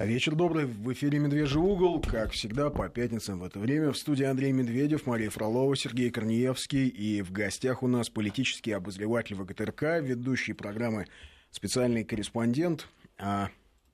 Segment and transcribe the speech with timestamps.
[0.00, 0.64] Вечер добрый.
[0.64, 2.00] В эфире «Медвежий угол».
[2.00, 3.92] Как всегда, по пятницам в это время.
[3.92, 6.88] В студии Андрей Медведев, Мария Фролова, Сергей Корнеевский.
[6.88, 11.06] И в гостях у нас политический обозреватель ВГТРК, ведущий программы
[11.50, 13.50] «Специальный корреспондент» а,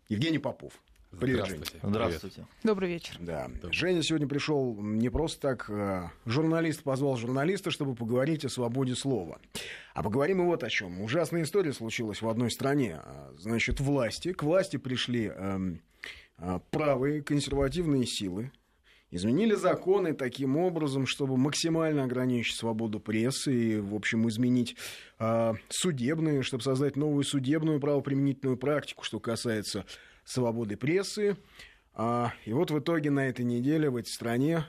[0.09, 0.75] Евгений Попов.
[1.19, 1.79] Привет, Здравствуйте.
[1.81, 1.91] Женя.
[1.91, 2.47] Здравствуйте.
[2.63, 3.17] Добрый вечер.
[3.19, 3.51] Да.
[3.73, 5.69] Женя сегодня пришел не просто так.
[5.69, 9.41] А, журналист позвал журналиста, чтобы поговорить о свободе слова.
[9.93, 11.01] А поговорим и вот о чем.
[11.01, 13.01] Ужасная история случилась в одной стране.
[13.03, 15.81] А, значит, власти, к власти пришли эм,
[16.71, 18.51] правые консервативные силы
[19.11, 24.77] изменили законы таким образом, чтобы максимально ограничить свободу прессы и, в общем, изменить
[25.19, 29.87] э, судебные, чтобы создать новую судебную правоприменительную практику, что касается
[30.25, 31.37] свободы прессы.
[31.95, 34.65] А, и вот в итоге на этой неделе в этой стране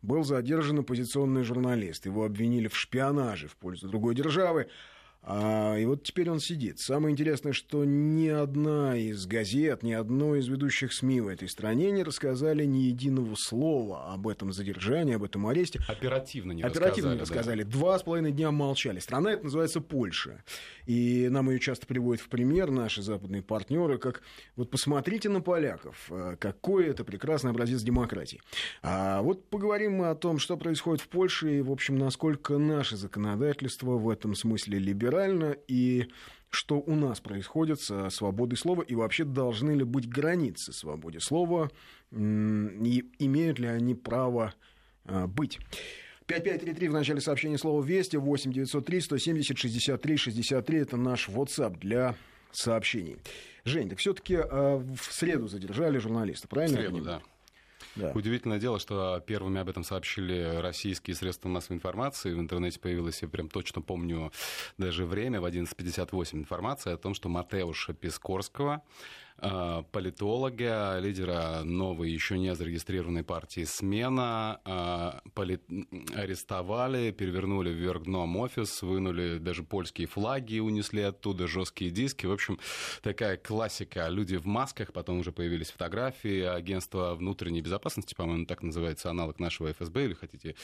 [0.00, 2.06] был задержан оппозиционный журналист.
[2.06, 4.68] Его обвинили в шпионаже в пользу другой державы.
[5.24, 6.80] А, и вот теперь он сидит.
[6.80, 11.92] Самое интересное, что ни одна из газет, ни одно из ведущих СМИ в этой стране
[11.92, 15.80] не рассказали ни единого слова об этом задержании, об этом аресте.
[15.86, 17.14] Оперативно не Оперативно рассказали.
[17.14, 17.62] не рассказали.
[17.62, 17.70] Да.
[17.70, 18.98] Два с половиной дня молчали.
[18.98, 20.42] Страна это называется Польша.
[20.86, 24.22] И нам ее часто приводят в пример наши западные партнеры, как
[24.56, 28.40] вот посмотрите на поляков, э, какой это прекрасный образец демократии.
[28.82, 32.96] А вот поговорим мы о том, что происходит в Польше и, в общем, насколько наше
[32.96, 36.08] законодательство в этом смысле либерально либерально, и
[36.50, 41.70] что у нас происходит со свободой слова, и вообще должны ли быть границы свободе слова,
[42.10, 44.54] и имеют ли они право
[45.06, 45.58] а, быть.
[46.26, 52.16] 5533 в начале сообщения слова «Вести», 8 903 170 63 63– это наш WhatsApp для
[52.52, 53.16] сообщений.
[53.64, 56.76] Жень, так все-таки а, в среду задержали журналиста, правильно?
[56.76, 57.22] В среду, да.
[57.94, 58.12] Да.
[58.14, 62.32] Удивительное дело, что первыми об этом сообщили российские средства массовой информации.
[62.32, 64.32] В интернете появилась, я прям точно помню
[64.78, 68.82] даже время, в 11.58 информация о том, что Матеуша Пискорского,
[69.38, 75.60] политолога, лидера новой, еще не зарегистрированной партии «Смена», э, поли...
[76.14, 82.26] арестовали, перевернули вверх дном офис, вынули даже польские флаги, унесли оттуда жесткие диски.
[82.26, 82.58] В общем,
[83.02, 84.08] такая классика.
[84.08, 89.72] Люди в масках, потом уже появились фотографии агентства внутренней безопасности, по-моему, так называется аналог нашего
[89.72, 90.54] ФСБ, или хотите,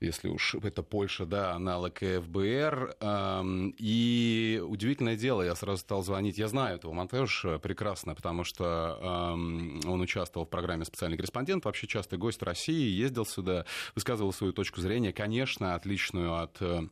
[0.00, 2.96] если уж это Польша, да, аналог ФБР.
[3.00, 8.44] Эм, и удивительное дело, я сразу стал звонить, я знаю этого Монтеуша прекрасно, интересно, потому
[8.44, 13.64] что э, он участвовал в программе «Специальный корреспондент», вообще частый гость России, ездил сюда,
[13.94, 16.82] высказывал свою точку зрения, конечно, отличную от э,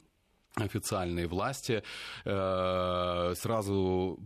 [0.54, 1.82] официальной власти.
[2.24, 4.18] Э, сразу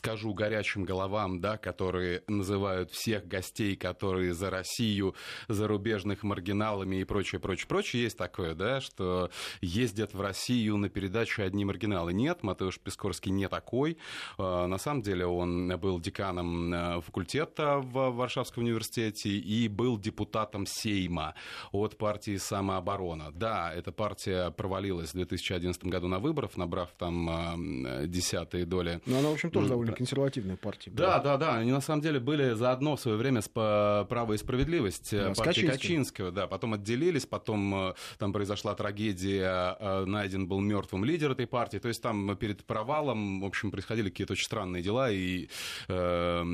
[0.00, 5.14] скажу горячим головам, да, которые называют всех гостей, которые за Россию,
[5.48, 8.04] зарубежных маргиналами и прочее, прочее, прочее.
[8.04, 9.30] Есть такое, да, что
[9.60, 12.14] ездят в Россию на передачу одни маргиналы.
[12.14, 13.98] Нет, Матеуш Пискорский не такой.
[14.38, 20.64] А, на самом деле он был деканом э, факультета в Варшавском университете и был депутатом
[20.64, 21.34] Сейма
[21.72, 23.32] от партии «Самооборона».
[23.32, 29.02] Да, эта партия провалилась в 2011 году на выборах, набрав там а, десятые доли.
[29.04, 30.90] Но она, в общем, тоже довольно консервативная партия.
[30.90, 31.56] Да, да, да.
[31.56, 35.66] Они на самом деле были заодно в свое время с «Право и справедливость» да, партии
[35.66, 35.72] Качинского.
[35.72, 36.30] Качинского.
[36.32, 41.78] Да, потом отделились, потом э, там произошла трагедия, э, найден был мертвым лидер этой партии.
[41.78, 45.48] То есть там перед провалом, в общем, происходили какие-то очень странные дела, и
[45.88, 46.44] э,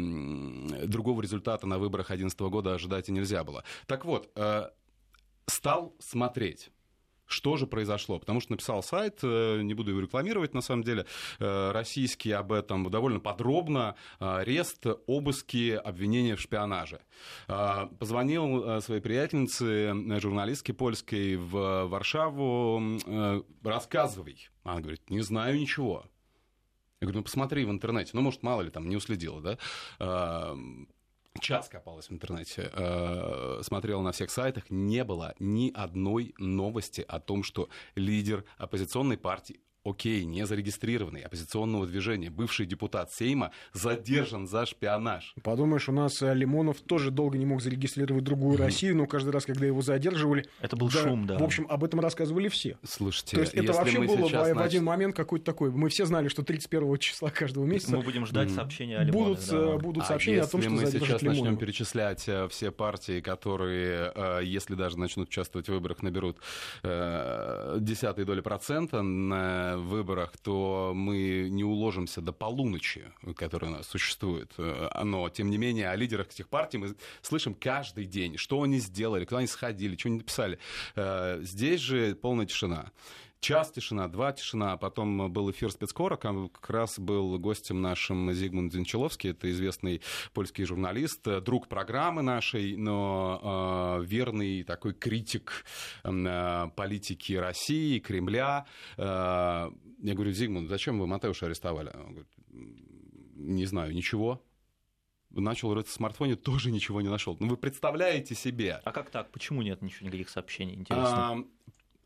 [0.85, 3.65] другого результата на выборах 2011 года ожидать и нельзя было.
[3.87, 4.69] Так вот, э,
[5.47, 6.71] стал смотреть
[7.27, 8.19] что же произошло?
[8.19, 11.07] Потому что написал сайт, э, не буду его рекламировать, на самом деле,
[11.39, 17.01] э, российский об этом довольно подробно, арест, обыски, обвинения в шпионаже.
[17.49, 22.83] Э, позвонил своей приятельнице, журналистке польской в Варшаву,
[23.63, 24.49] рассказывай.
[24.63, 26.05] Она говорит, не знаю ничего.
[27.01, 30.57] Я говорю, ну посмотри в интернете, ну, может, мало ли там не уследила, да
[31.39, 37.21] час копалась в интернете, э, смотрела на всех сайтах, не было ни одной новости о
[37.21, 44.67] том, что лидер оппозиционной партии окей, не зарегистрированный, оппозиционного движения, бывший депутат Сейма, задержан за
[44.67, 45.35] шпионаж.
[45.43, 49.47] Подумаешь, у нас э, Лимонов тоже долго не мог зарегистрировать другую Россию, но каждый раз,
[49.47, 50.47] когда его задерживали...
[50.61, 51.39] Это был да, шум, да.
[51.39, 52.79] В общем, об этом рассказывали все.
[52.83, 55.71] Слушайте, То есть это вообще было сейчас, в один момент какой-то такой...
[55.71, 57.97] Мы все знали, что 31 числа каждого месяца...
[57.97, 59.39] Мы будем ждать сообщения о Лимоновых.
[59.39, 59.57] Будут, да.
[59.57, 61.45] Э, будут а сообщения а о том, что мы сейчас Лимонова.
[61.45, 64.13] начнем перечислять э, все партии, которые,
[64.43, 66.39] если даже начнут участвовать в выборах, наберут
[66.83, 73.05] десятые доли процента на выборах, то мы не уложимся до полуночи,
[73.37, 74.53] которая у нас существует.
[74.57, 79.25] Но, тем не менее, о лидерах этих партий мы слышим каждый день, что они сделали,
[79.25, 80.59] куда они сходили, что они написали.
[81.43, 82.91] Здесь же полная тишина.
[83.41, 88.73] Час тишина, два тишина, а потом был эфир спецкора, как раз был гостем нашим Зигмунд
[88.73, 90.03] Зинчеловский, это известный
[90.33, 95.65] польский журналист, друг программы нашей, но э, верный такой критик
[96.05, 98.67] э, политики России, Кремля.
[98.97, 99.71] Э,
[100.03, 101.91] я говорю, Зигмунд, зачем вы Матеуша арестовали?
[101.95, 102.29] Он говорит,
[103.37, 104.43] не знаю, ничего
[105.31, 107.37] начал рыться в смартфоне, тоже ничего не нашел.
[107.41, 108.81] Ну, вы представляете себе.
[108.85, 109.31] А как так?
[109.31, 110.75] Почему нет ничего, никаких сообщений?
[110.75, 111.31] Интересно.
[111.31, 111.45] А,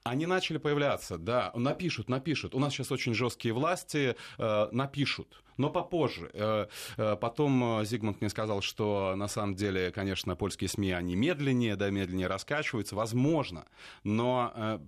[0.05, 2.55] они начали появляться, да, напишут, напишут.
[2.55, 5.43] У нас сейчас очень жесткие власти, э, напишут.
[5.61, 6.31] Но попозже.
[6.33, 11.77] Э, э, потом Зигмунд мне сказал, что на самом деле, конечно, польские СМИ, они медленнее,
[11.77, 13.67] да, медленнее раскачиваются, возможно,
[14.03, 14.79] но э,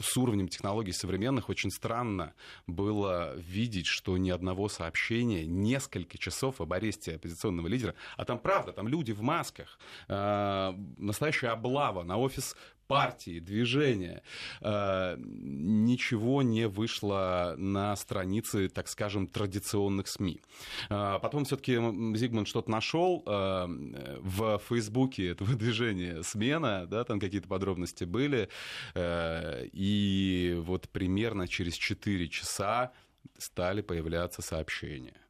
[0.00, 2.32] с уровнем технологий современных очень странно
[2.66, 8.72] было видеть, что ни одного сообщения несколько часов об аресте оппозиционного лидера, а там правда,
[8.72, 9.78] там люди в масках,
[10.08, 12.56] настоящая облава на офис
[12.88, 14.22] партии, движения,
[14.60, 20.40] ничего не вышло на странице, так скажем, традиционных СМИ.
[20.88, 21.74] А, потом все-таки
[22.16, 28.48] Зигмунд что-то нашел а, в Фейсбуке этого движения «Смена», да, там какие-то подробности были,
[28.94, 32.92] э, и вот примерно через 4 часа
[33.36, 35.20] стали появляться сообщения.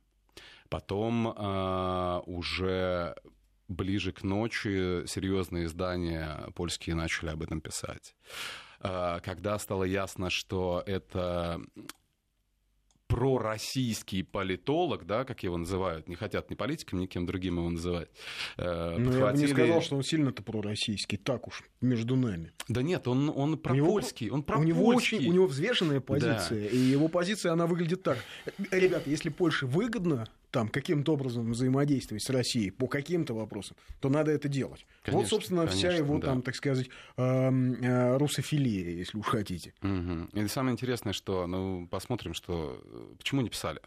[0.69, 3.17] Потом э, уже
[3.69, 8.15] ближе к ночи серьезные издания польские начали об этом писать.
[8.81, 11.61] Э, когда стало ясно, что это
[13.09, 18.11] пророссийский политолог, да, как его называют, не хотят ни политиком, ни кем другим его называть.
[18.59, 19.19] Э, ну, подхватили...
[19.19, 22.53] я бы не сказал, что он сильно-то пророссийский, так уж, между нами.
[22.69, 24.73] Да нет, он, он пропольский, он пропольский.
[24.73, 26.69] У него, очень, у него взвешенная позиция, да.
[26.69, 28.19] и его позиция, она выглядит так.
[28.71, 34.31] Ребята, если Польше выгодно там каким-то образом взаимодействовать с Россией по каким-то вопросам, то надо
[34.31, 34.87] это делать.
[35.03, 36.29] Конечно, вот, собственно, конечно, вся его, да.
[36.29, 39.75] там, так сказать, э, русофилия, если уж хотите.
[39.83, 40.41] Угу.
[40.41, 43.81] И самое интересное, что, ну, посмотрим, что э, почему не писали.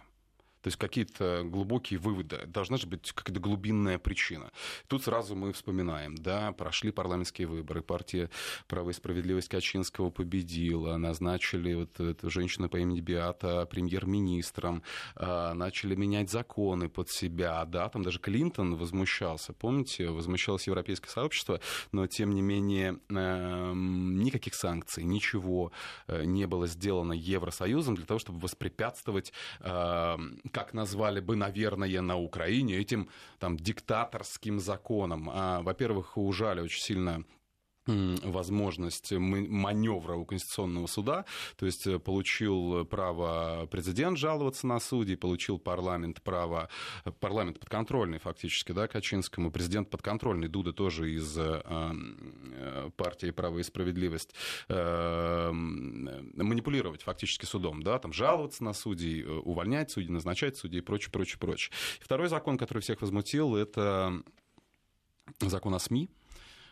[0.62, 2.46] То есть какие-то глубокие выводы.
[2.46, 4.52] Должна же быть какая-то глубинная причина.
[4.88, 8.30] Тут сразу мы вспоминаем, да, прошли парламентские выборы, партия
[8.68, 14.84] «Право и справедливость» Качинского победила, назначили вот эту женщину по имени Биата премьер-министром,
[15.16, 21.60] а, начали менять законы под себя, да, там даже Клинтон возмущался, помните, возмущалось европейское сообщество,
[21.92, 25.72] но тем не менее эм, никаких санкций, ничего
[26.08, 32.18] э, не было сделано Евросоюзом для того, чтобы воспрепятствовать эм, как назвали бы, наверное, на
[32.18, 33.10] Украине, этим
[33.40, 35.30] там диктаторским законом.
[35.32, 37.24] А, во-первых, ужали очень сильно
[37.88, 41.26] возможность маневра у Конституционного суда,
[41.58, 46.70] то есть э, получил право президент жаловаться на судей, получил парламент право,
[47.20, 53.64] парламент подконтрольный фактически, да, Качинскому, президент подконтрольный, Дуда тоже из э, э партии «Право и
[53.64, 54.36] справедливость»,
[54.68, 60.82] э, манипулировать фактически судом, да, там жаловаться на судей, э, увольнять судей, назначать судей и
[60.82, 61.74] прочее, прочее, прочее.
[62.00, 64.22] Второй закон, который всех возмутил, это
[65.40, 66.21] закон о СМИ, Эм,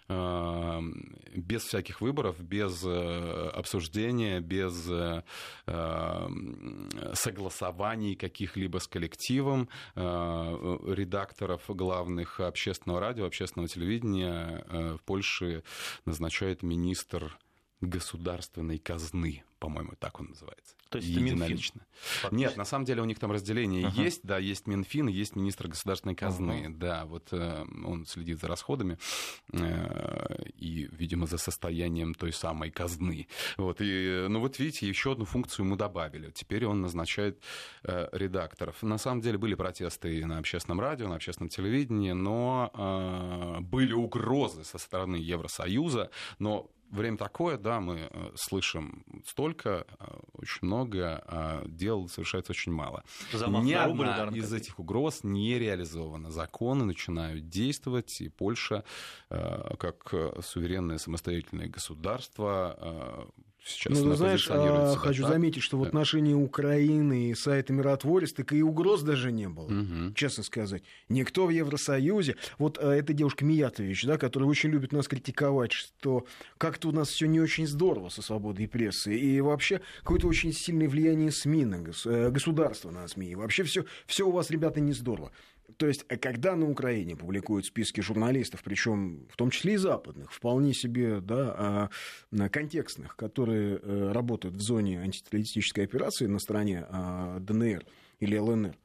[0.09, 5.23] без всяких выборов, без э, обсуждения, без э,
[5.67, 10.01] эм, согласований каких-либо с коллективом э,
[10.87, 15.63] редакторов главных общественного радио, общественного телевидения в Польше
[16.05, 17.37] назначает министр
[17.81, 20.75] государственной казны, по-моему, так он называется.
[20.89, 21.59] То есть это Минфин?
[22.31, 24.03] Нет, на самом деле у них там разделение uh-huh.
[24.03, 26.77] есть, да, есть Минфин, есть министр государственной казны, uh-huh.
[26.77, 28.97] да, вот э, он следит за расходами
[29.53, 33.27] э, и, видимо, за состоянием той самой казны.
[33.57, 36.31] Вот, и, ну вот видите, еще одну функцию мы добавили.
[36.31, 37.39] Теперь он назначает
[37.83, 38.81] э, редакторов.
[38.81, 44.63] На самом деле были протесты на общественном радио, на общественном телевидении, но э, были угрозы
[44.63, 46.09] со стороны Евросоюза,
[46.39, 52.71] но время такое, да, мы э, слышим столько, э, очень много, а дел совершается очень
[52.71, 53.03] мало.
[53.31, 56.31] Замах Ни одна из этих угроз не реализована.
[56.31, 58.83] Законы начинают действовать, и Польша,
[59.29, 63.29] э, как суверенное самостоятельное государство,
[63.63, 65.31] сейчас ну, знаешь, а, хочу так?
[65.33, 70.13] заметить, что в отношении Украины и сайта Миротворец, так и угроз даже не было, угу.
[70.15, 70.83] честно сказать.
[71.07, 76.25] Никто в Евросоюзе, вот а, эта девушка Миятович, да, которая очень любит нас критиковать, что
[76.57, 80.87] как-то у нас все не очень здорово со свободой прессы, и вообще какое-то очень сильное
[80.89, 82.05] влияние СМИ на гос...
[82.05, 85.31] Э, государство на СМИ, и вообще все у вас, ребята, не здорово.
[85.77, 90.31] То есть, э, когда на Украине публикуют списки журналистов, причем в том числе и западных,
[90.31, 91.89] вполне себе да,
[92.31, 97.85] а, контекстных, которые э, работают в зоне антитеррористической операции на стороне а, ДНР
[98.19, 98.75] или ЛНР,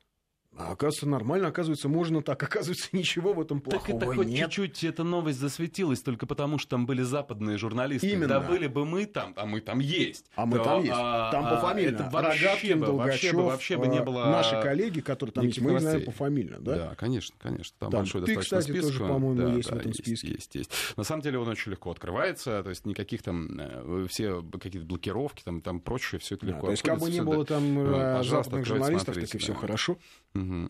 [0.57, 4.51] А оказывается, нормально, оказывается, можно так, оказывается, ничего в этом плохого так это хоть нет.
[4.51, 8.09] чуть-чуть эта новость засветилась только потому, что там были западные журналисты.
[8.09, 8.29] Именно.
[8.29, 10.27] Да были бы мы там, а мы там есть.
[10.37, 10.93] А мы там есть.
[10.95, 11.95] А, там по фамилии.
[11.95, 14.25] Это вообще бы, вообще бы, вообще бы не а, было...
[14.27, 16.77] Наши коллеги, которые там есть, мы знаем по фамилии, да?
[16.77, 17.75] Да, конечно, конечно.
[17.79, 18.99] Там, там большой ты, достаточно кстати, список.
[18.99, 20.29] тоже, по-моему, да, есть да, в этом есть, списке.
[20.29, 20.71] Есть, есть.
[20.97, 25.43] На самом деле он очень легко открывается, то есть никаких там, э, все какие-то блокировки,
[25.43, 26.63] там, там прочее, все это легко.
[26.63, 29.99] Да, то есть, как бы не было там э, западных журналистов, так и все хорошо.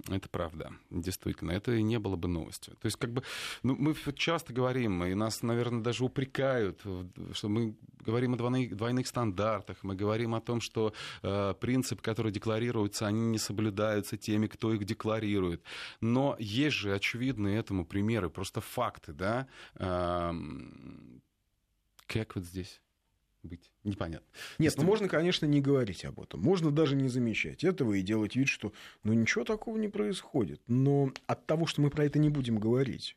[0.08, 1.52] Это правда, действительно.
[1.52, 2.74] Это и не было бы новостью.
[2.74, 3.22] То есть, как бы,
[3.62, 6.82] ну, мы часто говорим, и нас, наверное, даже упрекают,
[7.32, 12.32] что мы говорим о двойных, двойных стандартах, мы говорим о том, что э, принципы, которые
[12.32, 15.62] декларируются, они не соблюдаются теми, кто их декларирует.
[16.00, 19.46] Но есть же очевидные этому примеры, просто факты, да?
[19.76, 20.32] Э,
[22.06, 22.80] как вот здесь?
[23.44, 23.70] Быть.
[23.84, 24.26] Непонятно.
[24.58, 24.80] Нет, Если...
[24.80, 26.40] ну можно, конечно, не говорить об этом.
[26.40, 28.72] Можно даже не замечать этого и делать вид, что
[29.02, 30.60] ну ничего такого не происходит.
[30.66, 33.16] Но от того, что мы про это не будем говорить,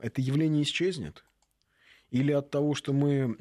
[0.00, 1.24] это явление исчезнет.
[2.10, 3.36] Или от того, что мы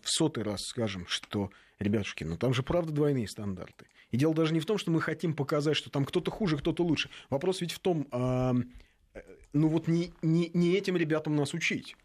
[0.00, 3.86] в сотый раз скажем, что, ребятушки, ну там же правда двойные стандарты.
[4.12, 6.84] И дело даже не в том, что мы хотим показать, что там кто-то хуже, кто-то
[6.84, 7.10] лучше.
[7.30, 8.52] Вопрос ведь в том, э,
[9.52, 11.96] ну вот не, не, не этим ребятам нас учить.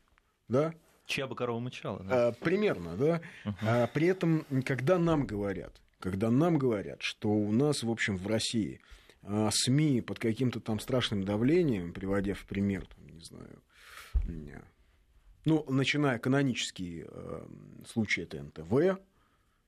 [0.47, 0.73] Да?
[1.07, 2.03] Чья бы корова мычала?
[2.03, 2.27] Да?
[2.27, 3.21] А, примерно, да.
[3.45, 3.55] Угу.
[3.61, 8.27] А, при этом, когда нам говорят, когда нам говорят, что у нас, в общем, в
[8.27, 8.81] России
[9.23, 13.61] а, СМИ под каким-то там страшным давлением, приводя в пример, там, не знаю,
[15.45, 17.45] ну, начиная канонические э,
[17.87, 18.99] случаи, это НТВ,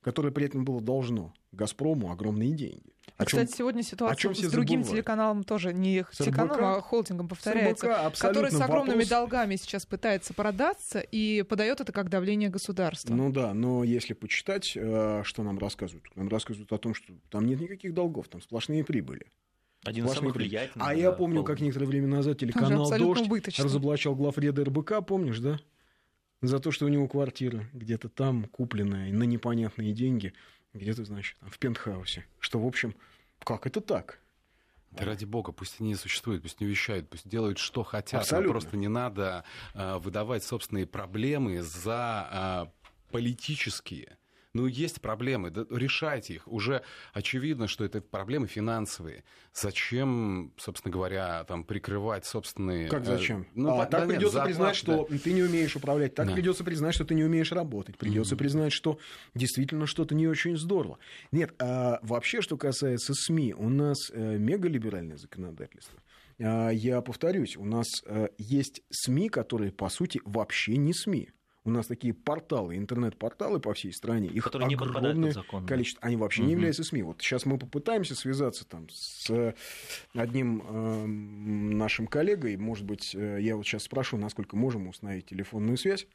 [0.02, 2.92] которое при этом было должно Газпрому огромные деньги.
[3.16, 4.90] А, кстати, сегодня ситуация с другим забывают?
[4.90, 9.08] телеканалом тоже не с телеканалом, а холдингом повторяется, который с огромными вопрос...
[9.08, 13.14] долгами сейчас пытается продаться и подает это как давление государства.
[13.14, 17.46] Ну да, но если почитать, э, что нам рассказывают, нам рассказывают о том, что там
[17.46, 19.26] нет никаких долгов, там сплошные прибыли.
[19.84, 20.86] Один из самых влиятельных.
[20.86, 23.64] А я помню, как некоторое время назад телеканал «Дождь» убыточный.
[23.64, 25.58] разоблачал главреда РБК, помнишь, да?
[26.42, 30.32] За то, что у него квартира где-то там купленная на непонятные деньги,
[30.72, 32.26] где-то, значит, в пентхаусе.
[32.38, 32.94] Что, в общем,
[33.40, 34.20] как это так?
[34.90, 38.22] Да ради бога, пусть они не существуют, пусть не вещают, пусть делают, что хотят.
[38.22, 38.50] Абсолютно.
[38.52, 44.18] просто не надо э, выдавать собственные проблемы за э, политические.
[44.52, 46.48] Ну, есть проблемы, да, решайте их.
[46.48, 49.22] Уже очевидно, что это проблемы финансовые.
[49.54, 52.88] Зачем, собственно говоря, там, прикрывать собственные...
[52.88, 53.46] Как э, зачем?
[53.54, 55.18] Ну, а, так да придется нет, признать, что да.
[55.18, 56.14] ты не умеешь управлять.
[56.16, 56.32] Так да.
[56.32, 57.96] придется признать, что ты не умеешь работать.
[57.96, 58.38] Придется mm-hmm.
[58.38, 58.98] признать, что
[59.34, 60.98] действительно что-то не очень здорово.
[61.30, 66.00] Нет, а вообще, что касается СМИ, у нас э, мегалиберальное законодательство.
[66.40, 71.30] А, я повторюсь, у нас э, есть СМИ, которые, по сути, вообще не СМИ.
[71.64, 76.02] У нас такие порталы, интернет-порталы по всей стране, их Которые огромное закон, количество.
[76.02, 76.46] Они вообще угу.
[76.46, 77.02] не являются СМИ.
[77.02, 79.54] Вот сейчас мы попытаемся связаться там с
[80.14, 82.56] одним э, нашим коллегой.
[82.56, 86.06] Может быть, э, я вот сейчас спрошу, насколько можем установить телефонную связь.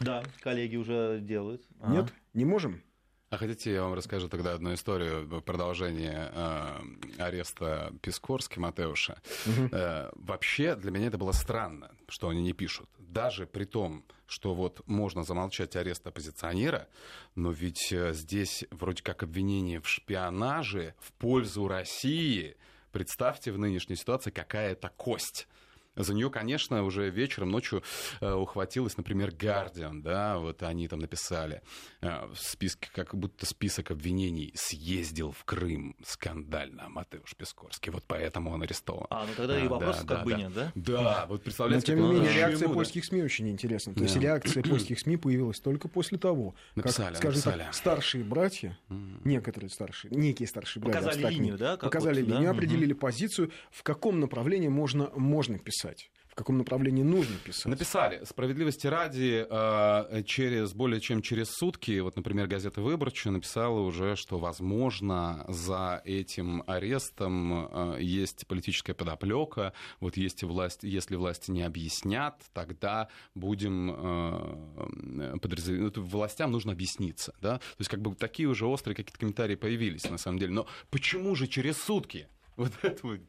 [0.00, 1.62] Да, коллеги уже делают.
[1.88, 2.12] Нет, ага.
[2.32, 2.82] не можем.
[3.30, 6.80] А хотите, я вам расскажу тогда одну историю в продолжение э,
[7.18, 9.22] ареста Пискорски Матеуша.
[9.46, 9.68] Угу.
[9.70, 12.88] Э, вообще для меня это было странно, что они не пишут.
[13.10, 16.86] Даже при том, что вот можно замолчать арест оппозиционера,
[17.34, 22.56] но ведь э, здесь вроде как обвинение в шпионаже в пользу России.
[22.92, 25.48] Представьте в нынешней ситуации какая-то кость.
[25.96, 27.82] За нее, конечно, уже вечером, ночью
[28.20, 31.62] э, ухватилась, например, Guardian, да, вот они там написали
[32.00, 38.52] э, в списке, как будто список обвинений съездил в Крым скандально Матеуш Пескорский, вот поэтому
[38.52, 39.06] он арестован.
[39.10, 40.38] А, ну тогда и вопросов да, как да, бы да.
[40.38, 40.72] нет, да?
[40.76, 41.96] Да, вот представляете.
[41.96, 43.92] Но, тем не менее, реакция ему, польских СМИ очень интересна.
[43.92, 44.04] То да.
[44.04, 47.62] есть реакция польских СМИ появилась только после того, написали, как, скажем написали.
[47.64, 48.78] так, старшие братья,
[49.24, 51.76] некоторые старшие, некие старшие братья, показали линию, да?
[51.76, 52.56] Показали вот, линию, да?
[52.56, 53.00] определили угу.
[53.00, 56.10] позицию, в каком направлении можно, можно писать писать?
[56.28, 57.66] В каком направлении нужно писать?
[57.66, 58.24] Написали.
[58.24, 64.38] Справедливости ради, э, через более чем через сутки, вот, например, газета «Выборча» написала уже, что,
[64.38, 69.72] возможно, за этим арестом э, есть политическая подоплека.
[69.98, 75.96] Вот есть власть, если власти не объяснят, тогда будем э, подразумевать...
[75.96, 77.34] Ну, властям нужно объясниться.
[77.40, 77.58] Да?
[77.58, 80.52] То есть как бы такие уже острые какие-то комментарии появились, на самом деле.
[80.52, 82.28] Но почему же через сутки?
[82.56, 83.20] Вот это вот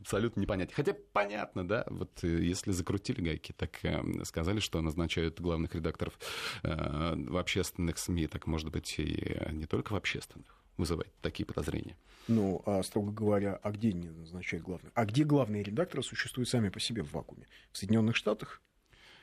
[0.00, 0.74] абсолютно непонятно.
[0.74, 6.18] Хотя понятно, да, вот э, если закрутили гайки, так э, сказали, что назначают главных редакторов
[6.62, 11.96] э, в общественных СМИ, так может быть и не только в общественных вызывать такие подозрения.
[12.28, 14.92] Ну, а строго говоря, а где не назначают главных?
[14.94, 17.46] А где главные редакторы существуют сами по себе в вакууме?
[17.72, 18.62] В Соединенных Штатах?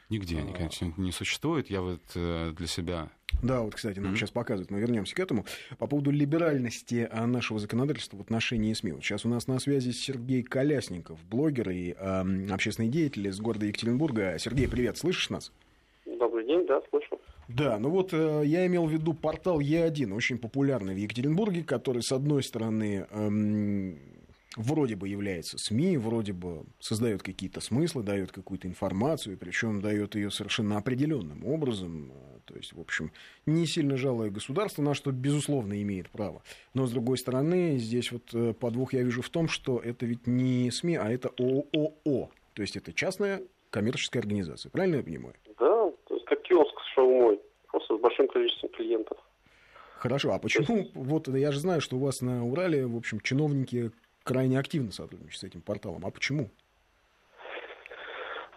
[0.09, 1.69] Нигде они, конечно, не существуют.
[1.69, 3.09] Я вот э, для себя
[3.41, 4.17] да, вот, кстати, нам mm-hmm.
[4.17, 5.45] сейчас показывают, мы вернемся к этому.
[5.77, 8.93] По поводу либеральности а, нашего законодательства в отношении СМИ.
[8.93, 13.65] Вот сейчас у нас на связи Сергей Колясников, блогер и э, общественный деятель из города
[13.65, 14.37] Екатеринбурга.
[14.39, 15.51] Сергей, привет, слышишь нас?
[16.05, 17.19] Добрый день, да, слышу.
[17.47, 22.01] Да, ну вот э, я имел в виду портал Е1, очень популярный в Екатеринбурге, который,
[22.01, 23.99] с одной стороны, эм,
[24.55, 30.31] вроде бы является СМИ, вроде бы создает какие-то смыслы, дает какую-то информацию, причем дает ее
[30.31, 32.11] совершенно определенным образом.
[32.45, 33.11] То есть, в общем,
[33.45, 36.43] не сильно жалое государство, на что, безусловно, имеет право.
[36.73, 40.27] Но, с другой стороны, здесь вот э, подвох я вижу в том, что это ведь
[40.27, 42.29] не СМИ, а это ООО.
[42.53, 44.69] То есть, это частная коммерческая организация.
[44.69, 45.35] Правильно я понимаю?
[45.59, 49.17] Да, то есть, как киоск с шаумой, просто с большим количеством клиентов.
[49.97, 53.91] Хорошо, а почему, вот я же знаю, что у вас на Урале, в общем, чиновники
[54.25, 56.05] крайне активно сотрудничают с этим порталом.
[56.05, 56.49] А почему?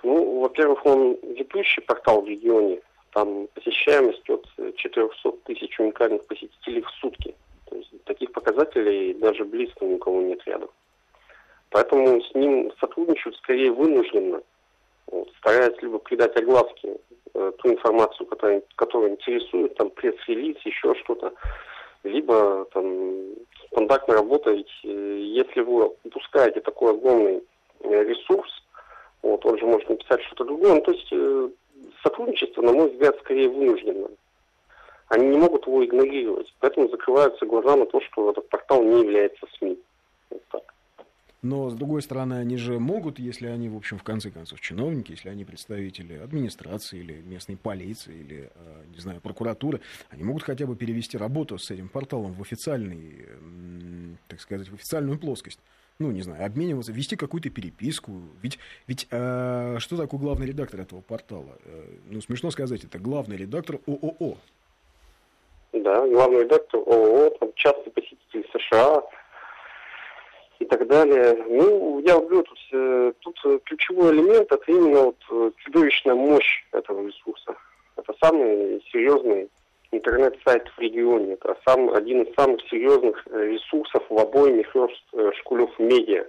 [0.03, 2.81] Ну, во-первых, он ведущий портал в регионе.
[3.13, 4.47] Там посещаемость от
[4.77, 7.35] 400 тысяч уникальных посетителей в сутки.
[7.67, 10.71] То есть таких показателей даже близко ни у кого нет рядом.
[11.71, 14.43] Поэтому с ним сотрудничают скорее вынужденно,
[15.07, 16.97] вот, стараясь либо придать огласке
[17.35, 21.35] э, ту информацию, которая, которая интересует, там пресс-релиз, еще что-то,
[22.05, 23.35] либо там
[23.73, 24.69] контактно работать.
[24.83, 27.43] Если вы упускаете такой огромный
[27.81, 28.51] э, ресурс,
[29.23, 30.75] вот, он же может написать что-то другое.
[30.75, 31.49] Ну, то есть э,
[32.03, 34.09] сотрудничество, на мой взгляд, скорее вынуждено.
[35.09, 36.53] Они не могут его игнорировать.
[36.61, 39.79] Поэтому закрываются глаза на то, что этот портал не является СМИ.
[40.31, 40.75] Вот так.
[41.41, 45.13] Но, с другой стороны, они же могут, если они, в общем, в конце концов, чиновники,
[45.13, 49.81] если они представители администрации или местной полиции или, э, не знаю, прокуратуры,
[50.11, 53.27] они могут хотя бы перевести работу с этим порталом в официальный,
[54.27, 55.61] так сказать, в официальную плоскость.
[56.01, 58.21] Ну, не знаю, обмениваться, вести какую-то переписку.
[58.43, 61.57] Ведь, ведь э, что такое главный редактор этого портала?
[61.65, 64.37] Э, ну, смешно сказать, это главный редактор ООО.
[65.73, 69.03] Да, главный редактор ООО, там частый посетитель США,
[70.69, 71.35] так далее.
[71.49, 77.07] Ну, я говорю, тут, э, тут ключевой элемент это именно вот э, чудовищная мощь этого
[77.07, 77.57] ресурса.
[77.97, 79.49] Это самый серьезный
[79.91, 81.35] интернет-сайт в регионе.
[81.35, 86.27] Это сам, один из самых серьезных э, ресурсов в First School Медиа.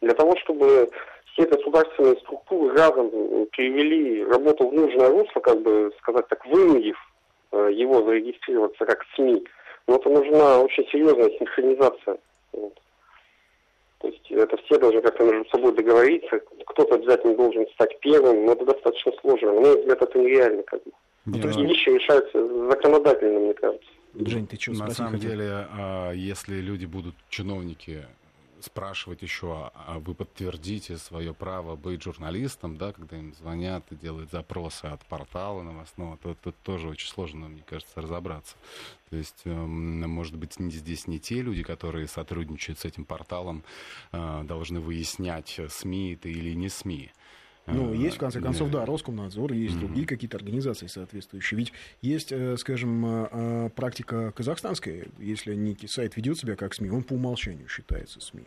[0.00, 0.90] Для того, чтобы
[1.32, 3.10] все государственные структуры разом
[3.52, 6.96] перевели работу в нужное русло, как бы сказать так, вынудив
[7.52, 9.44] его зарегистрироваться как СМИ,
[9.86, 12.18] но это нужна очень серьезная синхронизация.
[12.52, 12.74] Вот.
[14.04, 16.38] То есть это все должны как-то между собой договориться.
[16.66, 19.52] Кто-то обязательно должен стать первым, но это достаточно сложно.
[19.54, 20.62] На мой взгляд, это нереально.
[20.64, 20.90] Как бы.
[21.24, 23.88] Ну, то есть вещи решаются законодательно, мне кажется.
[24.14, 28.04] Жень, ты что, На самом деле, а, если люди будут, чиновники,
[28.64, 34.30] спрашивать еще, а вы подтвердите свое право быть журналистом, да, когда им звонят и делают
[34.30, 38.56] запросы от портала новостного, то тут тоже очень сложно, мне кажется, разобраться.
[39.10, 43.62] То есть, эм, может быть, здесь не те люди, которые сотрудничают с этим порталом,
[44.12, 47.12] э, должны выяснять, СМИ это или не СМИ.
[47.66, 51.58] Ну, э, есть, в конце концов, да, Роскомнадзор, есть другие какие-то организации соответствующие.
[51.58, 51.72] Ведь
[52.02, 55.06] есть, э, скажем, практика казахстанская.
[55.18, 58.44] Если некий сайт ведет себя как СМИ, он по умолчанию считается СМИ.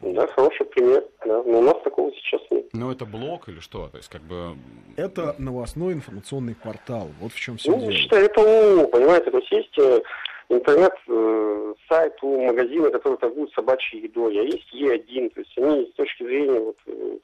[0.00, 1.04] Да, хороший пример.
[1.24, 1.42] Да.
[1.44, 2.66] Но у нас такого сейчас нет.
[2.72, 3.88] Ну, это блог или что?
[3.88, 4.56] То есть, как бы...
[4.96, 7.08] Это новостной информационный портал.
[7.20, 7.92] Вот в чем все ну, дело.
[7.92, 9.30] считаю, это УМУ, понимаете?
[9.30, 10.00] То есть, есть э,
[10.48, 15.30] интернет-сайт э, у магазина, который торгует собачьей едой, а есть Е1.
[15.30, 17.18] То есть, они с точки зрения вот, э,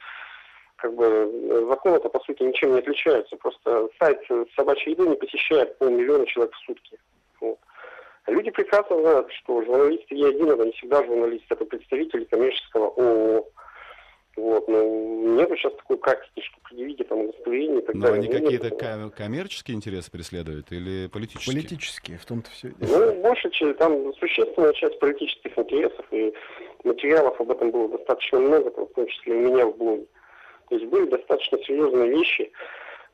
[0.81, 3.37] как бы закон это по сути ничем не отличаются.
[3.37, 6.97] Просто сайт с собачьей едой не посещает полмиллиона человек в сутки.
[7.39, 7.59] Вот.
[8.27, 13.47] Люди прекрасно знают, что журналисты Е1 это не всегда журналисты, это представители коммерческого ООО.
[14.37, 18.21] Вот, но нет сейчас такой практики, что предъявите там удостоверение и так но далее.
[18.21, 21.53] Но они какие-то коммерческие интересы преследуют или политические?
[21.53, 22.71] Политические, в том-то все.
[22.79, 26.33] Ну, больше, там существенная часть политических интересов, и
[26.85, 30.05] материалов об этом было достаточно много, в том числе у меня в блоге.
[30.71, 32.51] То есть были достаточно серьезные вещи,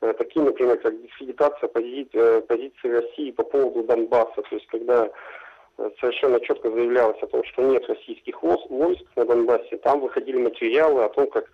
[0.00, 5.10] Э, такие, например, как дискредитация пози э, позиции России по поводу Донбасса, то есть когда
[5.78, 11.02] э, совершенно четко заявлялось о том, что нет российских войск на Донбассе, там выходили материалы
[11.02, 11.50] о том, как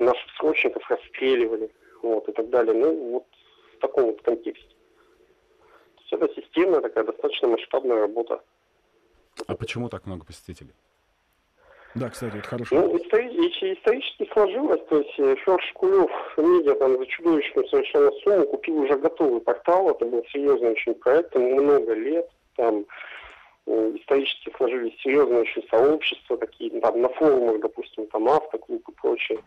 [0.00, 1.70] наших срочников расстреливали,
[2.02, 2.74] вот, и так далее.
[2.74, 3.26] Ну, вот
[3.76, 4.74] в таком вот контексте.
[5.94, 8.42] То есть это системная такая достаточно масштабная работа.
[9.46, 10.74] А почему так много посетителей?
[11.94, 16.98] Да, кстати, это хороший Ну, исторически, исторически сложилось, то есть э, Федор Шкулев, медиа там
[16.98, 21.94] за чудовищную совершенно сумму купил уже готовый портал, это был серьезный очень проект, ему много
[21.94, 22.84] лет, там
[23.66, 29.38] э, исторически сложились серьезные очень сообщества, такие там на форумах, допустим, там автоклуб и прочее.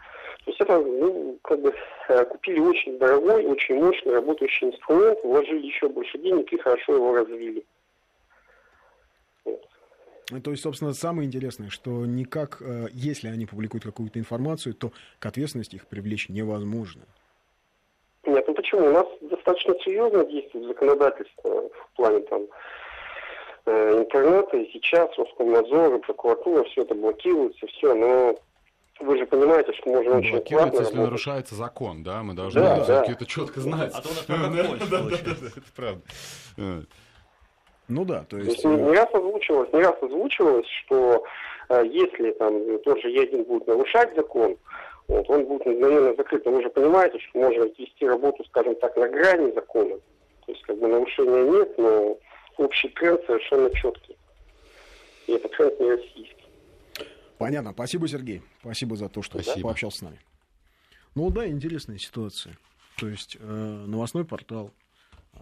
[0.45, 1.73] То есть это, ну, как бы
[2.07, 7.13] э, купили очень дорогой, очень мощный работающий инструмент, вложили еще больше денег и хорошо его
[7.13, 7.65] развили.
[10.43, 15.25] То есть, собственно, самое интересное, что никак, э, если они публикуют какую-то информацию, то к
[15.25, 17.03] ответственности их привлечь невозможно.
[18.25, 18.87] Нет, ну почему?
[18.87, 22.41] У нас достаточно серьезно действует законодательство в плане там
[23.67, 28.35] э, интернета, и сейчас Роскомнадзор и прокуратура все это блокируется, все, но
[28.99, 30.95] вы же понимаете, что можно очень Блокируется, если работать.
[30.95, 32.21] нарушается закон, да?
[32.23, 33.05] Мы должны да, да.
[33.05, 33.93] это четко знать.
[33.93, 36.01] А то у нас как да, да, да, это правда.
[37.87, 38.61] Ну да, то есть...
[38.61, 39.07] то есть не раз
[39.47, 41.23] озвучивалось, не раз озвучивалось, что
[41.69, 44.57] э, если там тот же ЕДИН будет нарушать закон,
[45.07, 46.45] вот, он будет мгновенно закрыт.
[46.45, 49.95] Но вы же понимаете, что можно вести работу, скажем так, на грани закона.
[50.45, 52.17] То есть как бы нарушения нет, но
[52.57, 54.17] общий тренд совершенно четкий.
[55.27, 56.35] И этот тренд не российский.
[57.37, 57.71] Понятно.
[57.73, 58.41] Спасибо, Сергей.
[58.61, 59.67] Спасибо за то, что Спасибо.
[59.67, 60.19] пообщался с нами.
[61.15, 62.57] Ну да, интересная ситуация.
[62.97, 64.71] То есть э, новостной портал
[65.33, 65.37] э,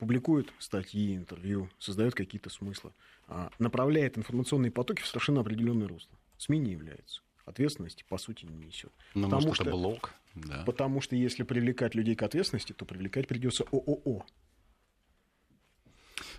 [0.00, 2.92] публикует статьи, интервью, создает какие-то смыслы,
[3.28, 6.18] э, направляет информационные потоки в совершенно определенное русло.
[6.38, 8.92] СМИ не является ответственности, по сути, не несет.
[9.14, 10.62] Ну, потому может, что, это блок, да.
[10.64, 14.24] Потому что если привлекать людей к ответственности, то привлекать придется ООО.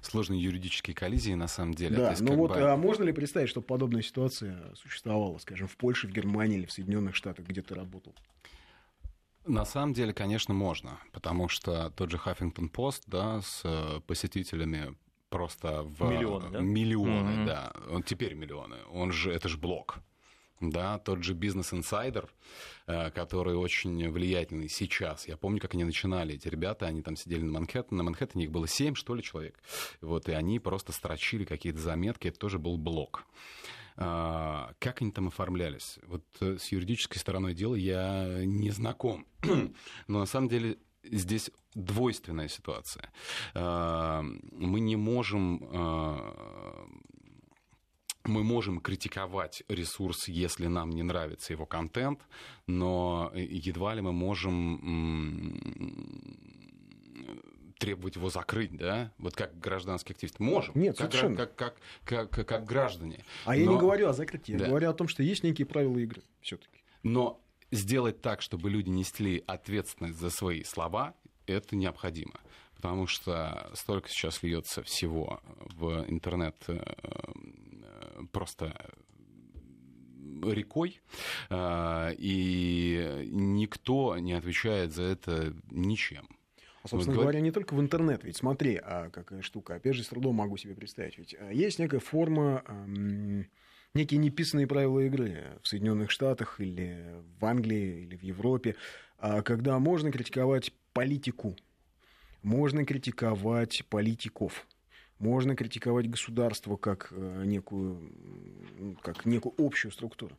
[0.01, 1.97] Сложные юридические коллизии, на самом деле.
[1.97, 2.61] Да, ну вот бы...
[2.61, 6.71] а можно ли представить, что подобная ситуация существовала, скажем, в Польше, в Германии или в
[6.71, 8.15] Соединенных Штатах, где ты работал?
[9.45, 14.95] На самом деле, конечно, можно, потому что тот же Huffington Post, да, с э, посетителями
[15.29, 16.59] просто в миллионы, да?
[16.59, 17.45] Миллионы, mm-hmm.
[17.45, 17.73] да.
[17.89, 18.77] Он теперь миллионы.
[18.91, 19.99] Он же, это же блок
[20.61, 22.29] да, тот же бизнес-инсайдер,
[22.85, 25.27] э, который очень влиятельный сейчас.
[25.27, 28.51] Я помню, как они начинали, эти ребята, они там сидели на Манхэттене, на Манхэттене их
[28.51, 29.59] было семь, что ли, человек.
[30.01, 33.25] Вот, и они просто строчили какие-то заметки, это тоже был блог.
[33.97, 35.99] А, как они там оформлялись?
[36.03, 39.25] Вот э, с юридической стороной дела я не знаком.
[40.07, 43.11] Но на самом деле здесь двойственная ситуация.
[43.53, 46.87] А, мы не можем а,
[48.25, 52.19] мы можем критиковать ресурс, если нам не нравится его контент,
[52.67, 54.79] но едва ли мы можем
[57.81, 59.11] требовать его закрыть, да?
[59.17, 60.39] Вот как гражданский активист.
[60.39, 60.73] Можем.
[60.75, 61.35] Нет, как, совершенно.
[61.35, 63.25] Как, как, как, как, как граждане.
[63.43, 63.55] А но...
[63.55, 64.65] я не говорю о закрытии, да.
[64.65, 66.83] я говорю о том, что есть некие правила игры все-таки.
[67.01, 67.41] Но
[67.71, 71.15] сделать так, чтобы люди несли ответственность за свои слова,
[71.47, 72.39] это необходимо.
[72.75, 75.41] Потому что столько сейчас льется всего
[75.75, 76.79] в интернет э,
[78.31, 78.91] просто
[80.43, 81.01] рекой,
[81.49, 86.27] а, и никто не отвечает за это ничем.
[86.83, 88.23] А, собственно вот, говоря, не только в интернет.
[88.23, 89.75] Ведь смотри, а какая штука.
[89.75, 91.17] Опять же, с трудом могу себе представить.
[91.17, 93.47] Ведь а, есть некая форма, эм,
[93.93, 98.75] некие неписанные правила игры в Соединенных Штатах или в Англии или в Европе,
[99.19, 101.55] э, когда можно критиковать политику,
[102.41, 104.65] можно критиковать политиков.
[105.19, 110.35] Можно критиковать государство как э, некую, как некую общую структуру.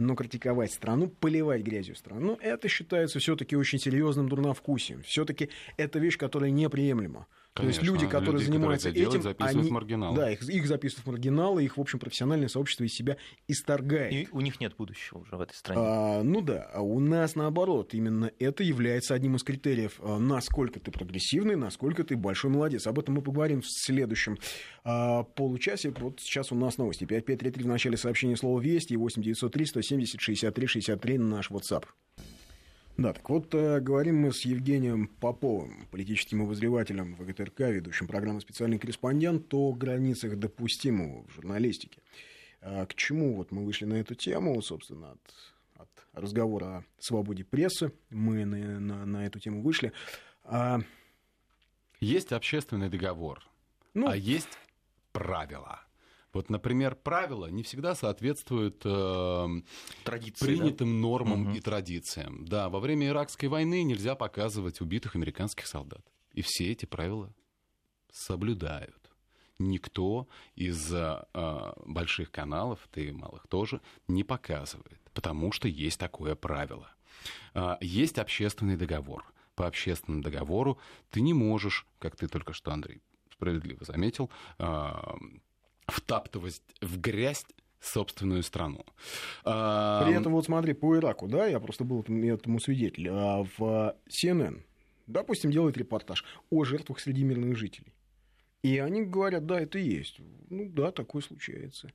[0.00, 5.02] Но критиковать страну, поливать грязью страну, это считается все-таки очень серьезным дурновкусием.
[5.02, 7.26] Все-таки это вещь, которая неприемлема.
[7.52, 10.16] Конечно, То есть люди, которые люди, занимаются которые этим, делают, они, маргиналы.
[10.16, 13.16] да, их, их записывают в маргиналы, их, в общем, профессиональное сообщество из себя
[13.48, 14.12] исторгает.
[14.12, 15.80] И у них нет будущего уже в этой стране.
[15.82, 17.92] А, ну да, а у нас наоборот.
[17.92, 22.86] Именно это является одним из критериев, а, насколько ты прогрессивный, насколько ты большой молодец.
[22.86, 24.38] Об этом мы поговорим в следующем
[24.84, 25.92] а, получасе.
[25.98, 27.04] Вот сейчас у нас новости.
[27.04, 31.84] 5533 в начале сообщения слова «Вести» и 8903 170 63 63 наш WhatsApp.
[33.00, 38.78] Да, так вот, э, говорим мы с Евгением Поповым, политическим обозревателем ВГТРК, ведущим программы «Специальный
[38.78, 42.02] корреспондент» о границах допустимого в журналистике.
[42.60, 45.34] А к чему вот мы вышли на эту тему, собственно, от,
[45.76, 49.94] от разговора о свободе прессы, мы на, на, на эту тему вышли.
[50.44, 50.80] А...
[52.00, 53.48] Есть общественный договор,
[53.94, 54.08] ну...
[54.08, 54.58] а есть
[55.12, 55.80] правила.
[56.32, 59.48] Вот, например, правила не всегда соответствуют э,
[60.04, 61.08] Традиции, принятым да?
[61.08, 61.56] нормам угу.
[61.56, 62.44] и традициям.
[62.44, 66.04] Да, во время Иракской войны нельзя показывать убитых американских солдат.
[66.32, 67.34] И все эти правила
[68.12, 68.96] соблюдают.
[69.58, 71.24] Никто из э,
[71.84, 76.90] больших каналов, да и малых тоже, не показывает, потому что есть такое правило.
[77.54, 79.24] Э, есть общественный договор.
[79.56, 80.78] По общественному договору
[81.10, 84.92] ты не можешь, как ты только что, Андрей, справедливо заметил, э,
[85.90, 87.44] втаптывать в грязь
[87.80, 88.84] собственную страну.
[89.42, 94.62] При этом, вот смотри, по Ираку, да, я просто был этому свидетель, а в CNN,
[95.06, 97.92] допустим, делает репортаж о жертвах среди мирных жителей.
[98.62, 100.20] И они говорят, да, это есть.
[100.50, 101.90] Ну да, такое случается.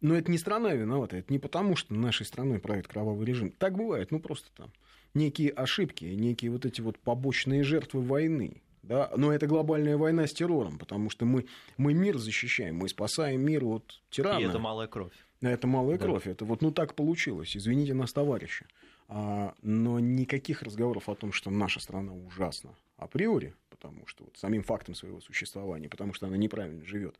[0.00, 3.50] Но это не страна виновата, это не потому, что нашей страной правит кровавый режим.
[3.50, 4.72] Так бывает, ну просто там
[5.12, 8.62] некие ошибки, некие вот эти вот побочные жертвы войны.
[8.88, 9.10] Да?
[9.16, 11.44] Но это глобальная война с террором, потому что мы,
[11.76, 14.40] мы мир защищаем, мы спасаем мир от тирана.
[14.40, 15.12] И это малая кровь.
[15.42, 16.06] Это малая да.
[16.06, 16.26] кровь.
[16.26, 17.54] Это вот ну так получилось.
[17.54, 18.66] Извините нас, товарищи.
[19.08, 24.62] А, но никаких разговоров о том, что наша страна ужасна априори, потому что вот самим
[24.62, 27.14] фактом своего существования, потому что она неправильно живет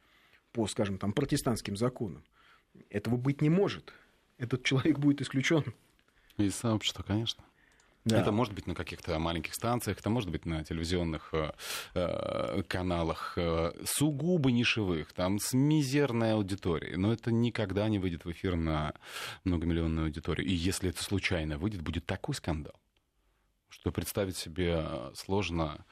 [0.53, 2.25] по, скажем, там, протестантским законам,
[2.89, 3.93] этого быть не может.
[4.39, 5.65] Этот человек будет исключен.
[6.39, 7.45] Из сообщества, конечно.
[8.09, 8.21] Да.
[8.21, 11.53] Это может быть на каких-то маленьких станциях, это может быть на телевизионных э,
[11.95, 18.33] э, каналах э, сугубо нишевых, там с мизерной аудиторией, но это никогда не выйдет в
[18.33, 18.95] эфир на
[19.45, 20.47] многомиллионную аудиторию.
[20.47, 22.75] И если это случайно выйдет, будет такой скандал,
[23.69, 24.83] что представить себе
[25.15, 25.85] сложно,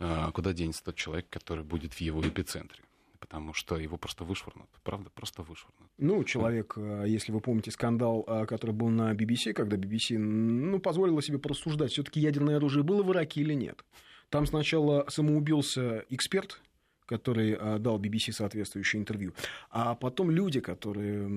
[0.00, 2.82] э, куда денется тот человек, который будет в его эпицентре
[3.22, 4.68] потому что его просто вышвырнут.
[4.82, 5.88] Правда, просто вышвырнут.
[5.96, 10.80] Ну, человек, э, если вы помните скандал, э, который был на BBC, когда BBC ну,
[10.80, 13.84] позволила себе порассуждать, все таки ядерное оружие было в Ираке или нет.
[14.28, 16.60] Там сначала самоубился эксперт,
[17.06, 19.34] который э, дал BBC соответствующее интервью,
[19.70, 21.28] а потом люди, которые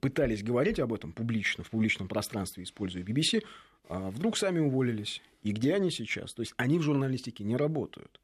[0.00, 3.44] пытались говорить об этом публично, в публичном пространстве, используя BBC,
[3.88, 5.22] вдруг сами уволились.
[5.44, 6.34] И где они сейчас?
[6.34, 8.20] То есть они в журналистике не работают.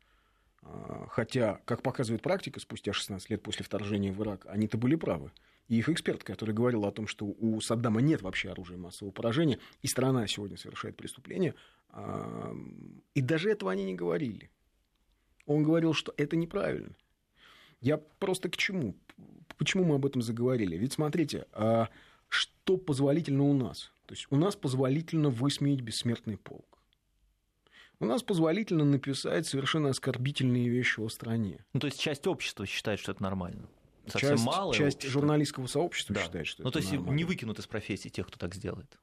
[0.62, 5.30] А, хотя, как показывает практика, спустя 16 лет после вторжения в Ирак, они-то были правы.
[5.68, 9.58] И их эксперт, который говорил о том, что у Саддама нет вообще оружия массового поражения,
[9.80, 11.54] и страна сегодня совершает преступление,
[11.90, 12.54] а,
[13.14, 14.50] и даже этого они не говорили.
[15.46, 16.94] Он говорил, что это неправильно.
[17.80, 18.94] Я просто к чему?
[19.58, 20.76] Почему мы об этом заговорили?
[20.76, 21.88] Ведь смотрите, а
[22.28, 23.92] что позволительно у нас?
[24.06, 26.71] То есть у нас позволительно высмеять бессмертный полк
[28.02, 31.64] у нас позволительно написать совершенно оскорбительные вещи о стране.
[31.72, 33.68] Ну, то есть часть общества считает, что это нормально.
[34.08, 34.74] Совсем часть, мало.
[34.74, 35.20] Часть общества.
[35.20, 36.22] журналистского сообщества да.
[36.22, 37.16] считает, что ну, это то есть нормально.
[37.16, 38.98] не выкинут из профессии тех, кто так сделает.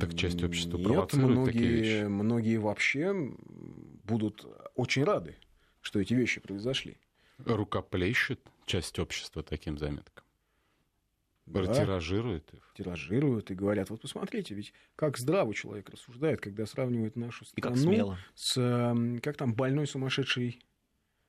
[0.00, 2.04] Так часть общества Нет, провоцирует многие, такие вещи.
[2.06, 3.12] многие вообще
[4.04, 5.36] будут очень рады,
[5.82, 6.96] что эти вещи произошли.
[7.44, 10.24] Рукоплещет часть общества таким заметкам.
[11.52, 12.72] Да, тиражируют их.
[12.76, 18.54] Тиражируют и говорят, вот посмотрите, ведь как здраво человек рассуждает, когда сравнивает нашу страну с,
[19.22, 20.60] как там, больной сумасшедшей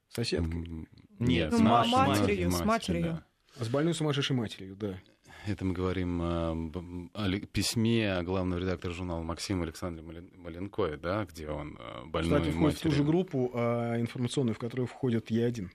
[0.10, 0.88] соседкой.
[1.20, 3.04] Нет, с, матерью, с матерью.
[3.04, 3.66] Да.
[3.66, 5.00] С больной сумасшедшей матерью, да.
[5.48, 12.06] Это мы говорим о письме главного редактора журнала Максима Александра Маленкоя, да, где он э,
[12.06, 15.70] больной Кстати, входит в ту же группу а, информационную, в которую входит Я-1.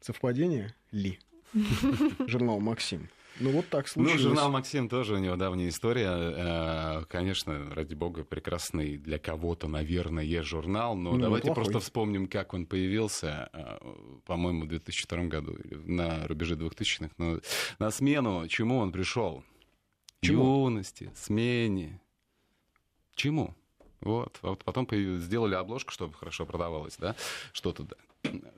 [0.00, 1.18] Совпадение ли?
[2.28, 3.08] Журнал «Максим».
[3.40, 4.20] Ну, вот так случилось.
[4.20, 6.10] Ну, журнал «Максим» тоже у него давняя история.
[6.10, 11.64] Э, конечно, ради бога, прекрасный для кого-то, наверное, есть журнал, но ну, давайте неплохой.
[11.64, 13.78] просто вспомним, как он появился, э,
[14.26, 17.10] по-моему, в 2002 году, на рубеже 2000-х.
[17.18, 17.40] Но
[17.78, 19.42] на смену чему он пришел?
[20.20, 20.66] Чему?
[20.66, 22.00] Юности, смене.
[23.14, 23.54] Чему?
[24.00, 24.38] Вот.
[24.42, 24.88] Вот потом
[25.20, 27.16] сделали обложку, чтобы хорошо продавалось, да,
[27.52, 27.96] что-то, да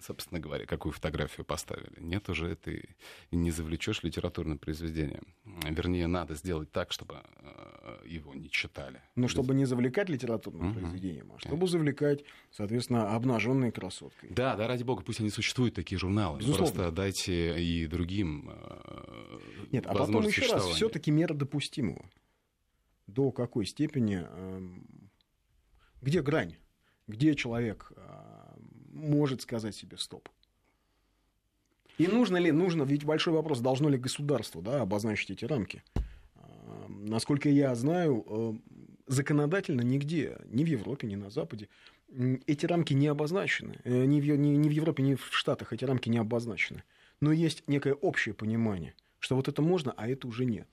[0.00, 1.98] собственно говоря, какую фотографию поставили.
[1.98, 2.96] Нет уже этой,
[3.30, 5.22] не завлечешь литературное произведение.
[5.44, 9.00] Вернее, надо сделать так, чтобы э, его не читали.
[9.16, 10.80] Ну, чтобы не завлекать литературным угу.
[10.80, 14.30] произведением, а чтобы завлекать, соответственно, обнаженной красоткой.
[14.30, 16.38] Да, да, ради бога, пусть они существуют, такие журналы.
[16.38, 16.74] Безусловно.
[16.74, 19.38] Просто дайте и другим э,
[19.72, 22.04] Нет, а потом еще раз, все-таки мера допустимого.
[23.06, 25.10] До какой степени, эм,
[26.00, 26.56] где грань?
[27.06, 28.23] Где человек э,
[28.94, 30.28] может сказать себе стоп.
[31.98, 35.82] И нужно ли, нужно, ведь большой вопрос, должно ли государство да, обозначить эти рамки.
[36.36, 38.52] А, насколько я знаю, э,
[39.06, 41.68] законодательно нигде, ни в Европе, ни на Западе,
[42.46, 43.78] эти рамки не обозначены.
[43.84, 46.82] Э, ни в, ни, ни в Европе, ни в Штатах эти рамки не обозначены.
[47.20, 50.66] Но есть некое общее понимание, что вот это можно, а это уже нет.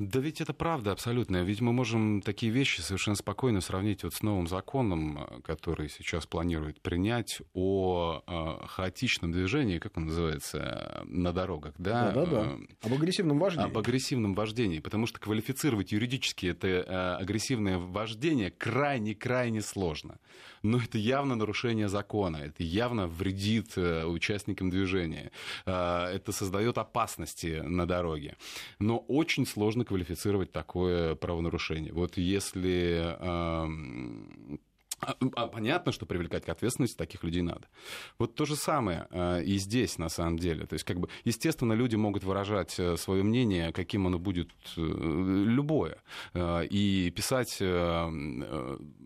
[0.00, 1.42] Да ведь это правда абсолютно.
[1.42, 6.80] Ведь мы можем такие вещи совершенно спокойно сравнить вот с новым законом, который сейчас планирует
[6.80, 11.74] принять о э, хаотичном движении, как он называется, на дорогах.
[11.76, 12.44] Да, да, да.
[12.44, 12.58] да.
[12.80, 13.68] Об агрессивном вождении.
[13.68, 14.78] Об агрессивном вождении.
[14.78, 20.18] Потому что квалифицировать юридически это э, агрессивное вождение крайне-крайне сложно.
[20.62, 25.30] Но это явно нарушение закона, это явно вредит э, участникам движения,
[25.64, 28.36] это создает опасности на дороге.
[28.78, 31.92] Но очень сложно квалифицировать такое правонарушение.
[31.92, 33.16] Вот если
[35.00, 37.62] а, а понятно, что привлекать к ответственности таких людей надо.
[38.18, 40.66] Вот то же самое э, и здесь, на самом деле.
[40.66, 44.80] То есть, как бы, естественно, люди могут выражать э, свое мнение, каким оно будет э,
[44.80, 45.98] любое,
[46.34, 47.60] и писать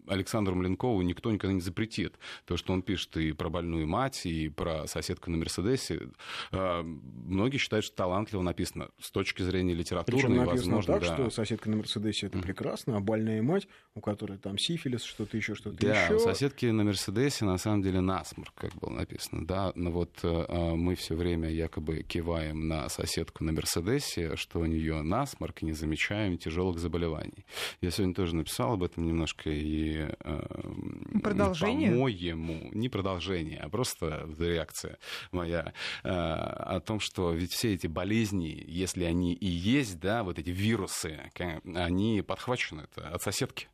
[0.06, 2.18] Александру Маленкову никто никогда не запретит.
[2.44, 6.08] То, что он пишет и про больную мать, и про соседку на Мерседесе.
[6.52, 10.18] Многие считают, что талантливо написано с точки зрения литературы.
[10.18, 11.14] Причем написано возможно, так, да.
[11.14, 15.54] что соседка на Мерседесе это прекрасно, а больная мать, у которой там сифилис, что-то еще,
[15.54, 16.14] что-то да, еще.
[16.14, 19.72] у соседки на Мерседесе на самом деле насморк, как было написано, да.
[19.74, 25.02] Но вот э, мы все время якобы киваем на соседку на Мерседесе, что у нее
[25.02, 27.44] насморк, и не замечаем тяжелых заболеваний.
[27.80, 31.90] Я сегодня тоже написал об этом немножко и э, продолжение.
[31.90, 34.98] По-моему, не продолжение, а просто реакция
[35.32, 40.38] моя э, о том, что ведь все эти болезни, если они и есть, да, вот
[40.38, 41.30] эти вирусы,
[41.74, 43.68] они подхвачены от соседки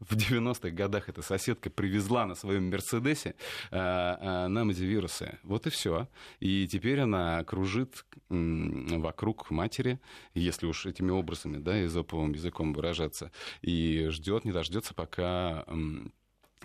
[0.00, 3.34] в 90-х годах эта соседка привезла на своем Мерседесе
[3.70, 5.38] э, э, нам эти вирусы.
[5.42, 6.08] Вот и все.
[6.40, 10.00] И теперь она кружит вокруг матери,
[10.34, 15.64] если уж этими образами, да, изоповым языком выражаться, и ждет, не дождется, пока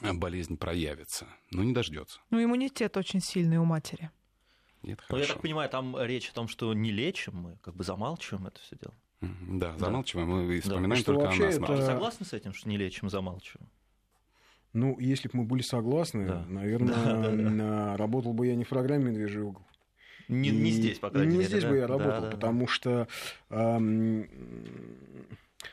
[0.01, 1.27] болезнь проявится.
[1.51, 2.19] Но не дождется.
[2.29, 4.11] Ну, иммунитет очень сильный у матери.
[4.83, 5.15] Нет, хорошо.
[5.15, 8.47] Ну, я так понимаю, там речь о том, что не лечим, мы как бы замалчиваем
[8.47, 8.93] это все дело.
[9.47, 11.05] Да, замалчиваем мы вспоминаем да.
[11.05, 11.55] только о нас.
[11.55, 11.73] Это...
[11.73, 13.67] Вы согласны с этим, что не лечим, замалчиваем?
[14.73, 16.45] Ну, если бы мы были согласны, да.
[16.47, 17.97] наверное, да, да, да.
[17.97, 19.63] работал бы я не в программе «Медвежий угол».
[20.27, 21.43] Не, не здесь, по крайней не мере.
[21.45, 21.69] Не здесь да?
[21.69, 22.67] бы я работал, да, да, потому да.
[22.67, 23.07] что...
[23.51, 24.27] Эм,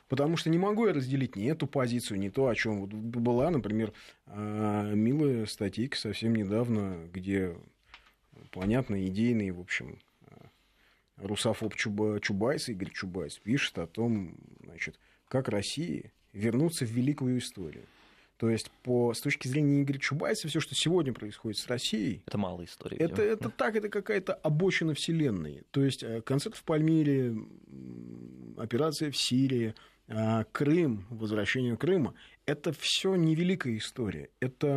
[0.09, 3.51] потому что не могу я разделить ни эту позицию, ни то, о чем вот была,
[3.51, 3.93] например,
[4.27, 7.57] э, милая статейка совсем недавно, где
[8.53, 9.99] понятно, идейный, в общем,
[11.22, 17.85] русофоб Чуба, Чубайс, Игорь Чубайс, пишет о том, значит, как России вернуться в великую историю.
[18.42, 22.22] То есть, по, с точки зрения Игоря Чубайса, все, что сегодня происходит с Россией...
[22.26, 22.96] Это малая история.
[22.96, 25.62] Это, это так, это какая-то обочина вселенной.
[25.70, 27.37] То есть, э, концерт в Пальмире,
[28.56, 29.74] операция в Сирии,
[30.08, 34.28] э, Крым, возвращение Крыма, это все не великая история.
[34.40, 34.76] Это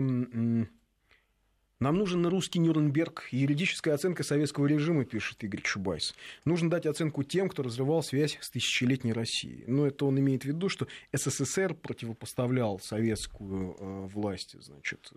[1.80, 6.16] нам нужен русский Нюрнберг, юридическая оценка советского режима, пишет Игорь Чубайс.
[6.46, 9.66] Нужно дать оценку тем, кто разрывал связь с тысячелетней Россией.
[9.68, 15.12] Но это он имеет в виду, что СССР противопоставлял советскую э, власть, значит,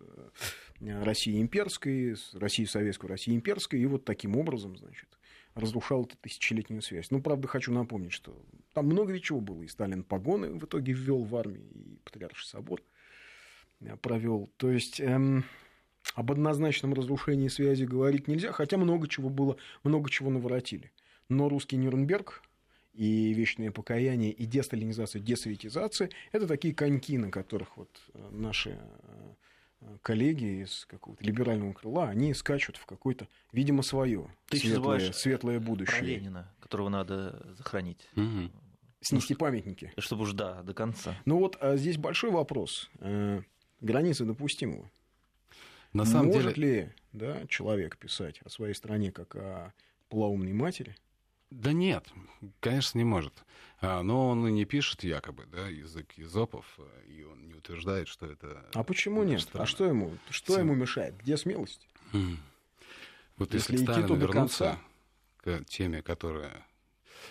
[0.81, 5.09] э, России имперской, России советскую, России имперской, и вот таким образом, значит,
[5.55, 7.13] разрушал эту тысячелетнюю связь.
[7.13, 8.37] Ну, правда, хочу напомнить, что
[8.73, 9.63] там много чего было.
[9.63, 12.83] И Сталин погоны в итоге ввел в армии, и Патриарший собор
[13.81, 14.51] э, провел.
[14.57, 14.99] То есть...
[14.99, 15.45] Эм,
[16.15, 20.91] об однозначном разрушении связи говорить нельзя, хотя много чего было, много чего наворотили.
[21.29, 22.43] Но русский Нюрнберг
[22.95, 28.71] и вечное покаяние, и десталинизация, десоветизация– это такие коньки, на которых вот э, наши
[29.81, 35.99] э, коллеги из какого-то либерального крыла, они скачут в какое-то, видимо, свое светлое, светлое будущее.
[35.99, 38.09] Про Ленина, которого надо захоронить.
[38.17, 38.51] Угу.
[39.01, 39.93] Снести ну, памятники.
[39.99, 41.15] Чтобы уж, да, до конца.
[41.25, 42.91] Ну вот а здесь большой вопрос.
[42.99, 43.43] Э,
[43.81, 44.91] границы допустимого.
[45.93, 46.83] На самом Может деле...
[46.83, 49.73] ли да, человек писать о своей стране как о
[50.09, 50.97] полоумной матери?
[51.51, 52.07] Да нет,
[52.61, 53.33] конечно, не может.
[53.81, 58.27] А, но он и не пишет якобы, да, язык язопов, и он не утверждает, что
[58.27, 58.67] это...
[58.75, 59.41] А почему нет?
[59.41, 59.65] Страна.
[59.65, 60.67] А что ему, что Тем...
[60.67, 61.17] ему мешает?
[61.17, 61.89] Где смелость?
[62.13, 62.37] Mm.
[63.39, 64.79] Вот если, если к Сталину вернуться
[65.39, 66.67] к теме, которая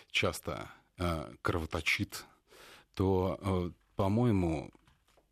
[0.09, 2.25] часто э, кровоточит,
[2.95, 4.71] то, э, по-моему,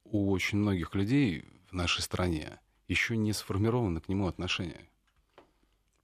[0.04, 4.88] у очень многих людей в нашей стране еще не сформировано к нему отношение.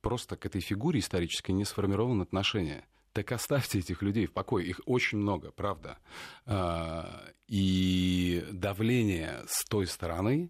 [0.02, 2.86] Просто к этой фигуре исторической не сформировано отношение.
[3.14, 4.66] Так оставьте этих людей в покое.
[4.66, 5.98] Их очень много, правда.
[6.46, 10.50] А, и давление с той стороны,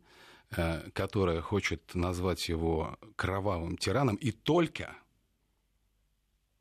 [0.55, 4.95] э, которая хочет назвать его кровавым тираном, и только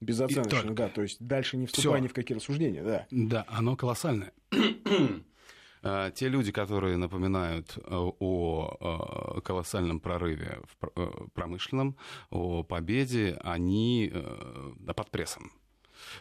[0.01, 0.89] Безоценочно, да.
[0.89, 2.05] То есть дальше не вступая Всё.
[2.05, 3.07] ни в какие рассуждения, да.
[3.11, 4.33] Да, оно колоссальное.
[5.83, 11.97] А, те люди, которые напоминают э, о э, колоссальном прорыве в э, промышленном,
[12.31, 14.13] о победе, они
[14.95, 15.53] под прессом.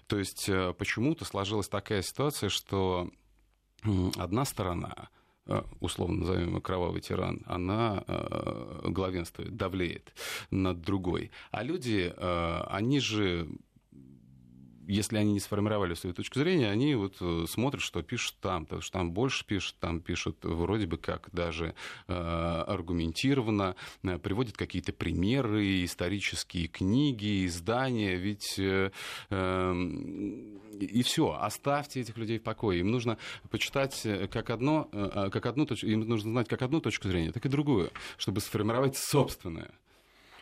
[0.08, 3.10] То есть почему-то сложилась такая ситуация, что
[4.18, 5.10] одна сторона
[5.80, 8.04] условно назовем ее кровавый тиран, она
[8.84, 10.14] главенствует, давлеет
[10.52, 11.32] над другой.
[11.52, 13.48] А люди, они же
[14.90, 18.82] если они не сформировали свою точку зрения, они вот э, смотрят, что пишут там, потому
[18.82, 21.76] что там больше пишут, там пишут вроде бы как даже
[22.08, 28.92] э, аргументированно, э, приводят какие-то примеры, исторические книги, издания, ведь э,
[29.30, 29.74] э,
[30.80, 32.80] и все, оставьте этих людей в покое.
[32.80, 33.20] Им нужно
[33.52, 34.90] почитать как, одно,
[35.32, 38.98] как одну точку, им нужно знать как одну точку зрения, так и другую, чтобы сформировать
[38.98, 39.72] собственное.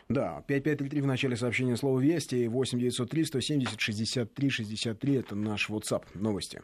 [0.08, 6.04] Да, 5533 в начале сообщения слова «Вести», 8903 170 63 63– это наш WhatsApp.
[6.14, 6.62] Новости.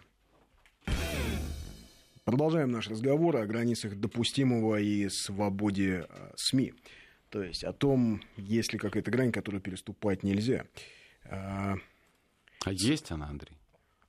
[2.25, 6.07] Продолжаем наш разговор о границах допустимого и свободе
[6.37, 6.73] СМИ.
[7.29, 10.65] То есть о том, есть ли какая-то грань, которую переступать нельзя.
[11.29, 11.77] А
[12.67, 13.59] есть она, Андрей?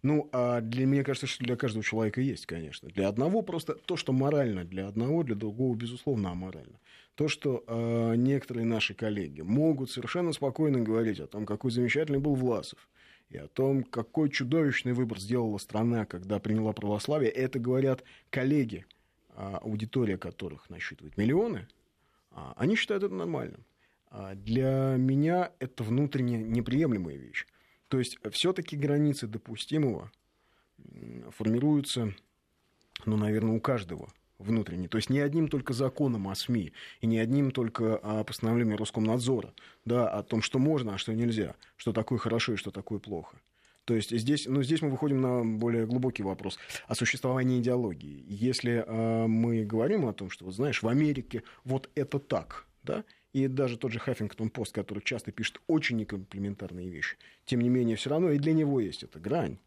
[0.06, 2.90] Ну, а для меня кажется, что для каждого человека есть, конечно.
[2.90, 6.80] Для одного просто то, что морально для одного, для другого, безусловно, аморально.
[7.16, 12.36] То, что э, некоторые наши коллеги могут совершенно спокойно говорить о том, какой замечательный был
[12.36, 12.88] Власов,
[13.32, 18.86] и о том, какой чудовищный выбор сделала страна, когда приняла православие, это говорят коллеги,
[19.30, 21.68] э, аудитория которых насчитывает миллионы,
[22.30, 23.66] э, они считают это нормальным.
[24.12, 27.48] А для меня это внутренне неприемлемая вещь.
[27.88, 30.12] То есть все-таки границы допустимого
[31.32, 32.14] формируются,
[33.06, 34.88] ну, наверное, у каждого внутренне.
[34.88, 39.54] То есть не одним только законом о СМИ и не одним только о постановлении Роскомнадзора,
[39.86, 43.38] да, о том, что можно, а что нельзя, что такое хорошо и что такое плохо.
[43.86, 46.58] То есть здесь, ну, здесь мы выходим на более глубокий вопрос
[46.88, 48.26] о существовании идеологии.
[48.28, 53.04] Если э, мы говорим о том, что, вот знаешь, в Америке вот это так, да,
[53.36, 57.98] и даже тот же Хаффингтон Пост, который часто пишет очень некомплементарные вещи, тем не менее,
[57.98, 59.58] все равно и для него есть эта грань,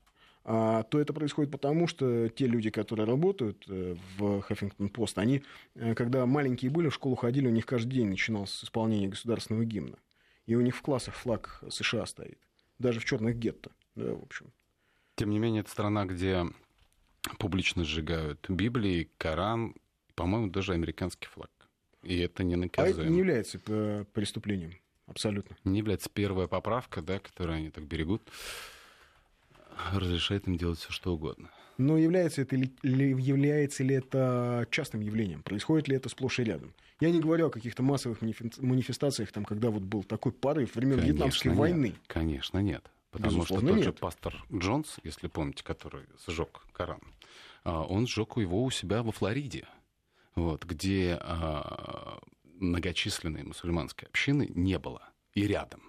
[0.42, 5.42] а, то это происходит потому, что те люди, которые работают э, в Хаффингтон Пост, они,
[5.74, 9.66] э, когда маленькие были, в школу ходили, у них каждый день начиналось с исполнения государственного
[9.66, 9.98] гимна.
[10.46, 12.38] И у них в классах флаг США стоит.
[12.78, 13.70] Даже в черных гетто.
[13.96, 14.50] Да, в общем.
[15.16, 16.46] Тем не менее, это страна, где
[17.38, 19.74] публично сжигают Библии, Коран,
[20.14, 21.50] по-моему, даже американский флаг.
[22.02, 23.00] И это не наказуемо.
[23.00, 24.74] А это не является э, преступлением.
[25.06, 25.56] Абсолютно.
[25.64, 28.22] Не является первая поправка, да, которую они так берегут,
[29.92, 31.50] разрешает им делать все, что угодно.
[31.78, 35.42] Но является, это, ли, является ли это частным явлением?
[35.42, 36.74] Происходит ли это сплошь и рядом?
[37.00, 41.12] Я не говорю о каких-то массовых манифестациях, там, когда вот был такой порыв времен Конечно,
[41.12, 41.58] Вьетнамской нет.
[41.58, 41.94] войны.
[42.08, 42.90] Конечно, нет.
[43.12, 43.84] Потому Безусловно, что тот нет.
[43.84, 47.00] же пастор Джонс, если помните, который сжег Коран,
[47.64, 49.66] а, он сжег его у себя во Флориде
[50.38, 52.18] вот, где а,
[52.60, 55.82] многочисленной мусульманской общины не было и рядом.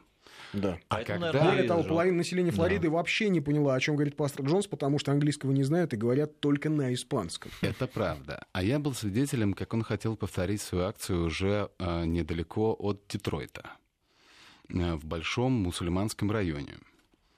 [0.54, 0.80] Да.
[0.88, 1.44] А Поэтому, когда...
[1.44, 2.94] Более того, половина населения Флориды да.
[2.94, 6.40] вообще не поняла, о чем говорит пастор Джонс, потому что английского не знают и говорят
[6.40, 7.52] только на испанском.
[7.62, 8.46] Это правда.
[8.52, 13.72] А я был свидетелем, как он хотел повторить свою акцию уже э, недалеко от Детройта,
[14.70, 16.76] э, в большом мусульманском районе.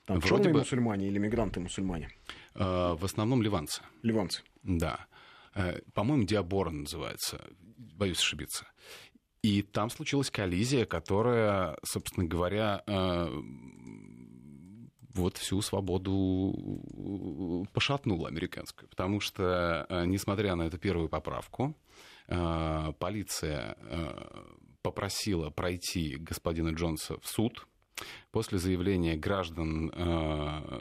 [0.06, 0.58] Там Вроде черные бы...
[0.60, 2.08] мусульмане или мигранты-мусульмане?
[2.54, 3.82] Э, в основном ливанцы.
[4.02, 4.42] Ливанцы.
[4.62, 5.06] Да.
[5.54, 7.40] Э, по-моему, Диаборн называется,
[7.76, 8.66] боюсь ошибиться.
[9.42, 13.42] И там случилась коллизия, которая, собственно говоря, э,
[15.14, 18.88] вот всю свободу пошатнула американскую.
[18.88, 21.76] Потому что, э, несмотря на эту первую поправку,
[22.98, 23.76] полиция
[24.80, 27.66] попросила пройти господина Джонса в суд
[28.30, 29.92] после заявления граждан,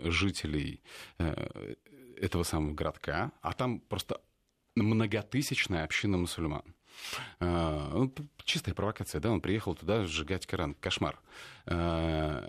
[0.04, 0.82] жителей
[1.18, 4.22] этого самого городка, а там просто
[4.76, 6.64] многотысячная община мусульман.
[7.40, 8.14] А, ну,
[8.44, 10.76] чистая провокация, да, он приехал туда сжигать Коран.
[10.76, 11.20] Кошмар.
[11.66, 12.48] А,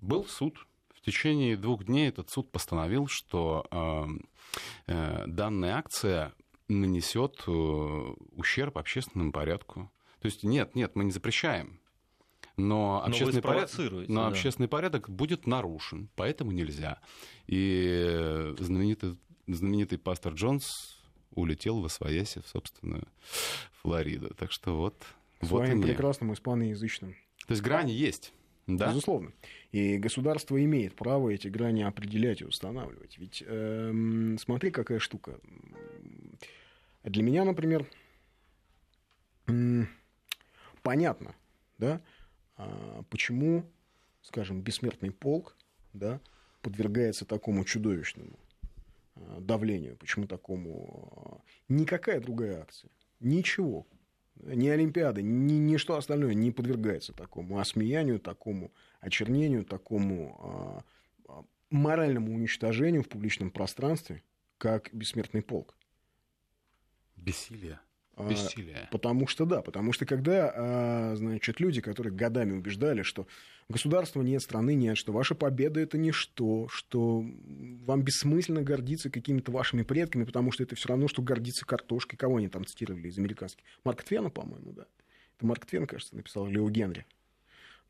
[0.00, 0.66] был суд.
[0.94, 4.08] В течение двух дней этот суд постановил, что а,
[4.88, 6.32] э, данная акция
[6.66, 9.92] нанесет э, ущерб общественному порядку.
[10.20, 11.78] То есть нет, нет, мы не запрещаем.
[12.56, 14.28] Но, общественный, порядок, но да.
[14.28, 17.00] общественный порядок будет нарушен, поэтому нельзя.
[17.46, 20.95] И знаменитый, знаменитый пастор Джонс
[21.36, 23.06] улетел в Освояси, в собственную
[23.82, 24.34] Флориду.
[24.34, 25.00] Так что вот...
[25.42, 27.14] Своим вот прекрасным испаноязычным.
[27.46, 28.32] То есть грани есть.
[28.66, 28.88] Да?
[28.88, 29.32] Безусловно.
[29.70, 33.16] И государство имеет право эти грани определять и устанавливать.
[33.18, 35.38] Ведь э, смотри, какая штука.
[37.04, 37.86] Для меня, например,
[39.46, 39.84] э,
[40.82, 41.36] понятно,
[41.78, 42.00] да,
[42.56, 43.70] э, почему,
[44.22, 45.54] скажем, бессмертный полк
[45.92, 46.20] да,
[46.62, 48.36] подвергается такому чудовищному
[49.40, 51.42] давлению, почему такому...
[51.46, 52.90] Э, никакая другая акция,
[53.20, 53.86] ничего,
[54.36, 60.84] ни Олимпиады, ни, что остальное не подвергается такому осмеянию, такому очернению, такому
[61.28, 61.32] э,
[61.70, 64.22] моральному уничтожению в публичном пространстве,
[64.58, 65.76] как бессмертный полк.
[67.16, 67.80] Бессилие.
[68.16, 68.88] А, Бессилие.
[68.90, 73.26] Потому что да, потому что когда, а, значит, люди, которые годами убеждали, что
[73.68, 77.22] государства нет, страны нет, что ваша победа это ничто, что
[77.84, 82.18] вам бессмысленно гордиться какими-то вашими предками, потому что это все равно, что гордиться картошкой.
[82.18, 83.62] Кого они там цитировали из американских?
[83.84, 84.86] Марк Твена, по-моему, да.
[85.36, 87.04] Это Марк Твен, кажется, написал Лео Генри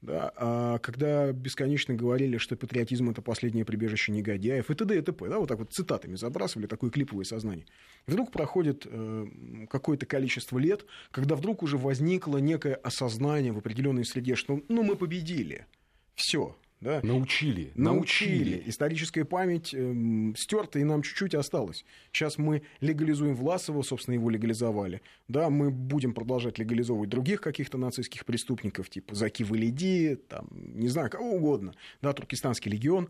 [0.02, 4.98] да, а когда бесконечно говорили, что патриотизм это последнее прибежище негодяев и т.д.
[4.98, 7.66] и т.п., да, вот так вот цитатами забрасывали такое клиповое сознание.
[8.06, 9.26] Вдруг проходит э,
[9.70, 14.96] какое-то количество лет, когда вдруг уже возникло некое осознание в определенной среде, что ну мы
[14.96, 15.66] победили,
[16.14, 17.00] все, Да?
[17.02, 18.36] Научили, научили.
[18.44, 18.62] Научили.
[18.66, 21.86] Историческая память э, стерта, и нам чуть-чуть осталось.
[22.12, 25.00] Сейчас мы легализуем Власова, собственно, его легализовали.
[25.26, 31.08] Да, мы будем продолжать легализовывать других каких-то нацистских преступников, типа Заки Валиди, там, не знаю,
[31.10, 31.74] кого угодно.
[32.02, 33.08] Да, Туркестанский легион.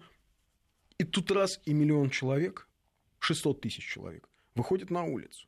[0.98, 2.68] И тут раз и миллион человек,
[3.18, 5.46] 600 тысяч человек, выходит на улицу.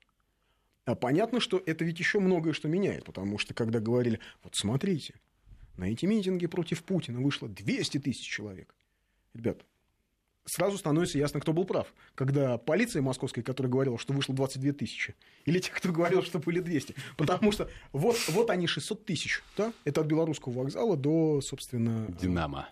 [0.85, 5.14] А понятно, что это ведь еще многое что меняет, потому что когда говорили, вот смотрите,
[5.79, 8.74] на эти митинги против Путина вышло 200 тысяч человек.
[9.33, 9.64] Ребят,
[10.45, 11.95] сразу становится ясно, кто был прав.
[12.14, 15.14] Когда полиция московская, которая говорила, что вышло 22 тысячи,
[15.45, 16.95] или те, кто говорил, что были 200.
[17.16, 19.43] Потому что вот, вот они 600 тысяч.
[19.57, 19.72] Да?
[19.85, 22.07] Это от белорусского вокзала до, собственно...
[22.20, 22.68] Динамо.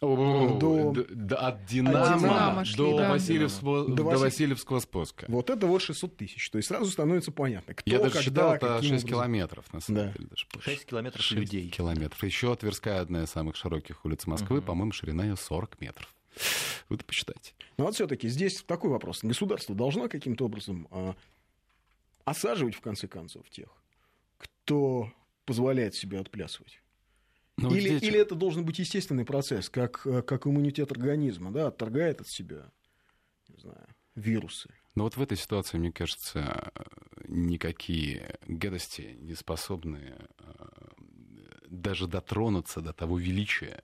[0.00, 0.94] До...
[1.10, 3.10] До, от Динамо, от Динамо до, да.
[3.10, 5.26] Васильевского, до, до Васильевского спуска.
[5.28, 6.48] Вот это вот 600 тысяч.
[6.50, 9.08] То есть сразу становится понятно, кто, Я даже когда, считал, это 6 образом.
[9.08, 10.12] километров, на самом да.
[10.12, 10.28] деле.
[10.30, 11.68] Даже 6 километров 6 людей.
[11.68, 12.24] километров.
[12.24, 14.58] Еще Тверская одна из самых широких улиц Москвы.
[14.58, 14.66] Угу.
[14.66, 16.14] По-моему, ширина ее 40 метров.
[16.88, 17.52] Вы это посчитайте.
[17.76, 19.20] Но вот все-таки здесь такой вопрос.
[19.22, 21.14] Государство должно каким-то образом а,
[22.24, 23.68] осаживать, в конце концов, тех,
[24.38, 25.12] кто
[25.44, 26.80] позволяет себе отплясывать.
[27.62, 28.02] Ну, или, здесь...
[28.02, 32.70] или это должен быть естественный процесс, как, э, как иммунитет организма, да, отторгает от себя,
[33.48, 34.70] не знаю, вирусы.
[34.94, 36.72] Но вот в этой ситуации, мне кажется,
[37.28, 40.52] никакие гадости не способны э,
[41.68, 43.80] даже дотронуться до того величия,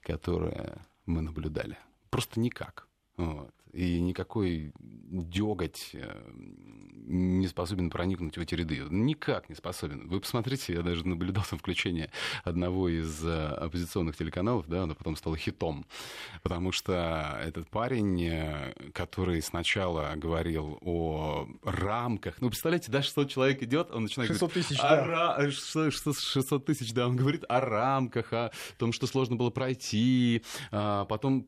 [0.00, 1.78] которое мы наблюдали.
[2.10, 2.86] Просто никак.
[3.16, 3.52] Вот.
[3.72, 6.32] И никакой деготь э,
[7.10, 8.82] не способен проникнуть в эти ряды.
[8.88, 10.08] Никак не способен.
[10.08, 12.10] Вы посмотрите, я даже наблюдал там включение
[12.44, 15.86] одного из э, оппозиционных телеканалов, да, оно потом стало хитом.
[16.42, 23.62] Потому что этот парень, э, который сначала говорил о рамках, ну, представляете, да, 600 человек
[23.62, 24.68] идет, он начинает 600 говорить...
[24.68, 25.36] тысяч, да.
[25.36, 25.50] Ра...
[25.50, 31.46] 600 тысяч, да, он говорит о рамках, о том, что сложно было пройти, а потом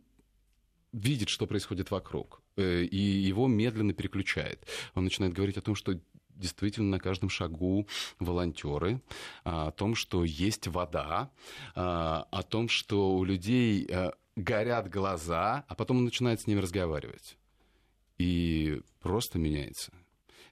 [0.93, 4.67] видит, что происходит вокруг, э, и его медленно переключает.
[4.95, 5.99] Он начинает говорить о том, что
[6.35, 7.87] действительно на каждом шагу
[8.19, 9.01] волонтеры,
[9.45, 11.31] а, о том, что есть вода,
[11.75, 16.61] а, о том, что у людей э, горят глаза, а потом он начинает с ними
[16.61, 17.37] разговаривать.
[18.19, 19.93] И просто меняется.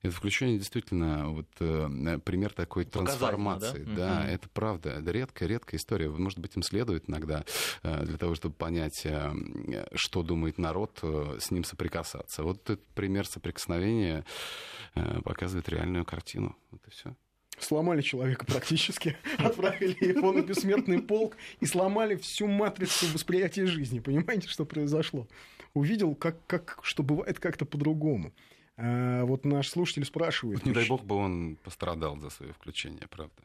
[0.02, 3.84] Это включение действительно вот, э, пример такой трансформации.
[3.84, 4.30] Да, да угу.
[4.30, 4.90] это правда.
[4.90, 6.08] Это редкая, редкая история.
[6.08, 7.44] Может быть, им следует иногда
[7.82, 9.32] э, для того, чтобы понять, э,
[9.94, 12.42] что думает народ, с ним соприкасаться.
[12.42, 14.24] Вот этот пример соприкосновения
[15.22, 16.56] показывает реальную картину.
[16.70, 17.14] Вот и все
[17.58, 24.00] сломали человека практически, отправили его на бессмертный полк и сломали всю матрицу восприятия жизни.
[24.00, 25.28] Понимаете, что произошло?
[25.74, 28.32] Увидел, как, как, что бывает как-то по-другому.
[28.82, 30.64] А вот наш слушатель спрашивает.
[30.64, 33.42] Не дай бог бы он пострадал за свое включение, правда.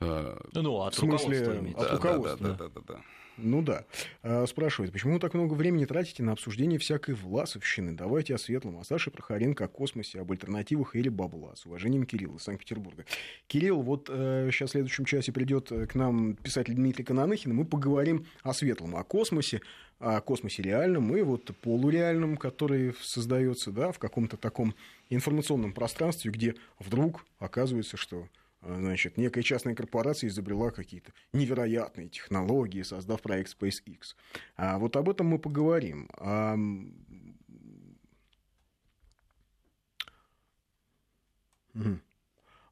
[0.00, 2.48] А, ну, от в смысле, от да, руководства.
[2.48, 3.00] Да, да, да, да, да.
[3.36, 3.84] Ну да.
[4.22, 7.92] А, спрашивает, почему вы так много времени тратите на обсуждение всякой власовщины?
[7.92, 11.54] Давайте о светлом, о Саше Прохоренко, о космосе, об альтернативах или бабла.
[11.56, 13.04] С уважением, Кирилл из Санкт-Петербурга.
[13.46, 17.54] Кирилл, вот э, сейчас в следующем часе придет э, к нам писатель Дмитрий Кананыхин, и
[17.54, 19.60] мы поговорим о светлом, о космосе,
[19.98, 24.74] о космосе реальном и вот полуреальном, который создается да, в каком-то таком
[25.08, 32.82] информационном пространстве, где вдруг оказывается, что а, значит, некая частная корпорация изобрела какие-то невероятные технологии,
[32.82, 34.14] создав проект SpaceX.
[34.56, 36.08] А вот об этом мы поговорим.
[36.16, 36.56] А...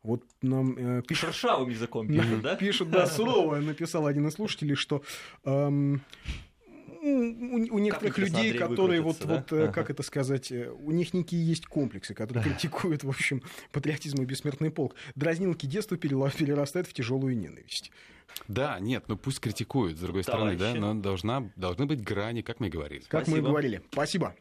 [0.02, 1.30] Вот нам э, пишут...
[1.30, 2.56] Шершавым языком пишут, да?
[2.56, 5.02] Пишут, да, сурово написал один из слушателей, что
[5.44, 6.00] эм,
[7.16, 9.44] у, у некоторых как людей, которые вот, да?
[9.48, 9.72] вот ага.
[9.72, 13.42] как это сказать, э, у них некие есть комплексы, которые критикуют, в общем,
[13.72, 14.94] патриотизм и бессмертный полк.
[15.14, 17.90] Дразнилки детства перерастают в тяжелую ненависть.
[18.46, 20.56] Да, нет, ну пусть критикуют, с другой Товарищи.
[20.56, 23.02] стороны, да, но должна, должны быть грани, как мы и говорили.
[23.08, 23.36] Как Спасибо.
[23.36, 23.82] мы и говорили.
[23.90, 24.34] Спасибо.